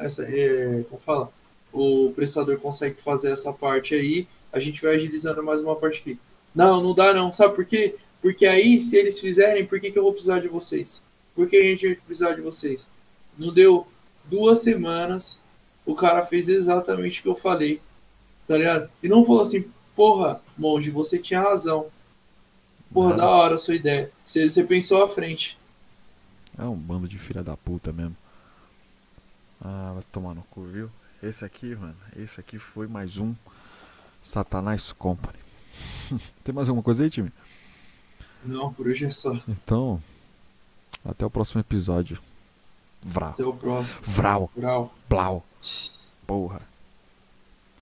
essa, 0.00 0.24
é, 0.24 0.84
como 0.88 1.00
fala, 1.00 1.30
o 1.72 2.12
prestador 2.14 2.58
consegue 2.58 3.00
fazer 3.00 3.32
essa 3.32 3.52
parte 3.52 3.94
aí, 3.94 4.28
a 4.52 4.60
gente 4.60 4.80
vai 4.80 4.94
agilizando 4.94 5.42
mais 5.42 5.60
uma 5.62 5.74
parte 5.74 6.00
aqui. 6.00 6.18
Não, 6.54 6.82
não 6.82 6.94
dá 6.94 7.12
não. 7.12 7.32
Sabe 7.32 7.54
por 7.54 7.64
quê? 7.64 7.96
Porque 8.22 8.46
aí, 8.46 8.80
se 8.80 8.96
eles 8.96 9.18
fizerem, 9.18 9.66
por 9.66 9.80
que, 9.80 9.90
que 9.90 9.98
eu 9.98 10.02
vou 10.02 10.12
precisar 10.12 10.38
de 10.38 10.48
vocês? 10.48 11.02
Por 11.34 11.48
que 11.48 11.56
a 11.56 11.62
gente 11.62 11.86
vai 11.86 11.96
precisar 11.96 12.34
de 12.34 12.40
vocês? 12.40 12.86
Não 13.36 13.52
deu 13.52 13.86
duas 14.24 14.60
semanas, 14.60 15.40
o 15.84 15.94
cara 15.94 16.24
fez 16.24 16.48
exatamente 16.48 17.20
o 17.20 17.22
que 17.24 17.28
eu 17.28 17.34
falei. 17.34 17.80
Tá 18.46 18.56
ligado? 18.56 18.88
E 19.02 19.08
não 19.08 19.24
falou 19.24 19.42
assim, 19.42 19.64
porra, 19.96 20.40
monge, 20.56 20.90
você 20.90 21.18
tinha 21.18 21.40
razão. 21.40 21.86
Porra, 22.92 23.16
da 23.16 23.28
hora 23.28 23.56
a 23.56 23.58
sua 23.58 23.74
ideia. 23.74 24.10
Você, 24.24 24.48
você 24.48 24.62
pensou 24.62 25.02
à 25.02 25.08
frente. 25.08 25.58
É 26.56 26.64
um 26.64 26.76
bando 26.76 27.08
de 27.08 27.18
filha 27.18 27.42
da 27.42 27.56
puta 27.56 27.92
mesmo. 27.92 28.16
Ah, 29.64 29.92
vai 29.94 30.02
tomar 30.12 30.34
no 30.34 30.42
cu, 30.42 30.64
viu? 30.64 30.90
Esse 31.22 31.42
aqui, 31.42 31.74
mano, 31.74 31.96
esse 32.14 32.38
aqui 32.38 32.58
foi 32.58 32.86
mais 32.86 33.16
um 33.16 33.34
Satanás 34.22 34.92
Company. 34.92 35.38
Tem 36.44 36.54
mais 36.54 36.68
alguma 36.68 36.82
coisa 36.82 37.02
aí, 37.02 37.08
time? 37.08 37.32
Não, 38.44 38.74
por 38.74 38.86
hoje 38.86 39.06
é 39.06 39.10
só. 39.10 39.32
Então, 39.48 40.02
até 41.02 41.24
o 41.24 41.30
próximo 41.30 41.62
episódio. 41.62 42.20
Vral. 43.02 43.30
Até 43.30 43.44
o 43.44 43.54
próximo. 43.54 44.00
Vral. 44.02 44.50
Vral. 44.54 44.94
Blau. 45.08 45.46
Porra. 46.26 46.60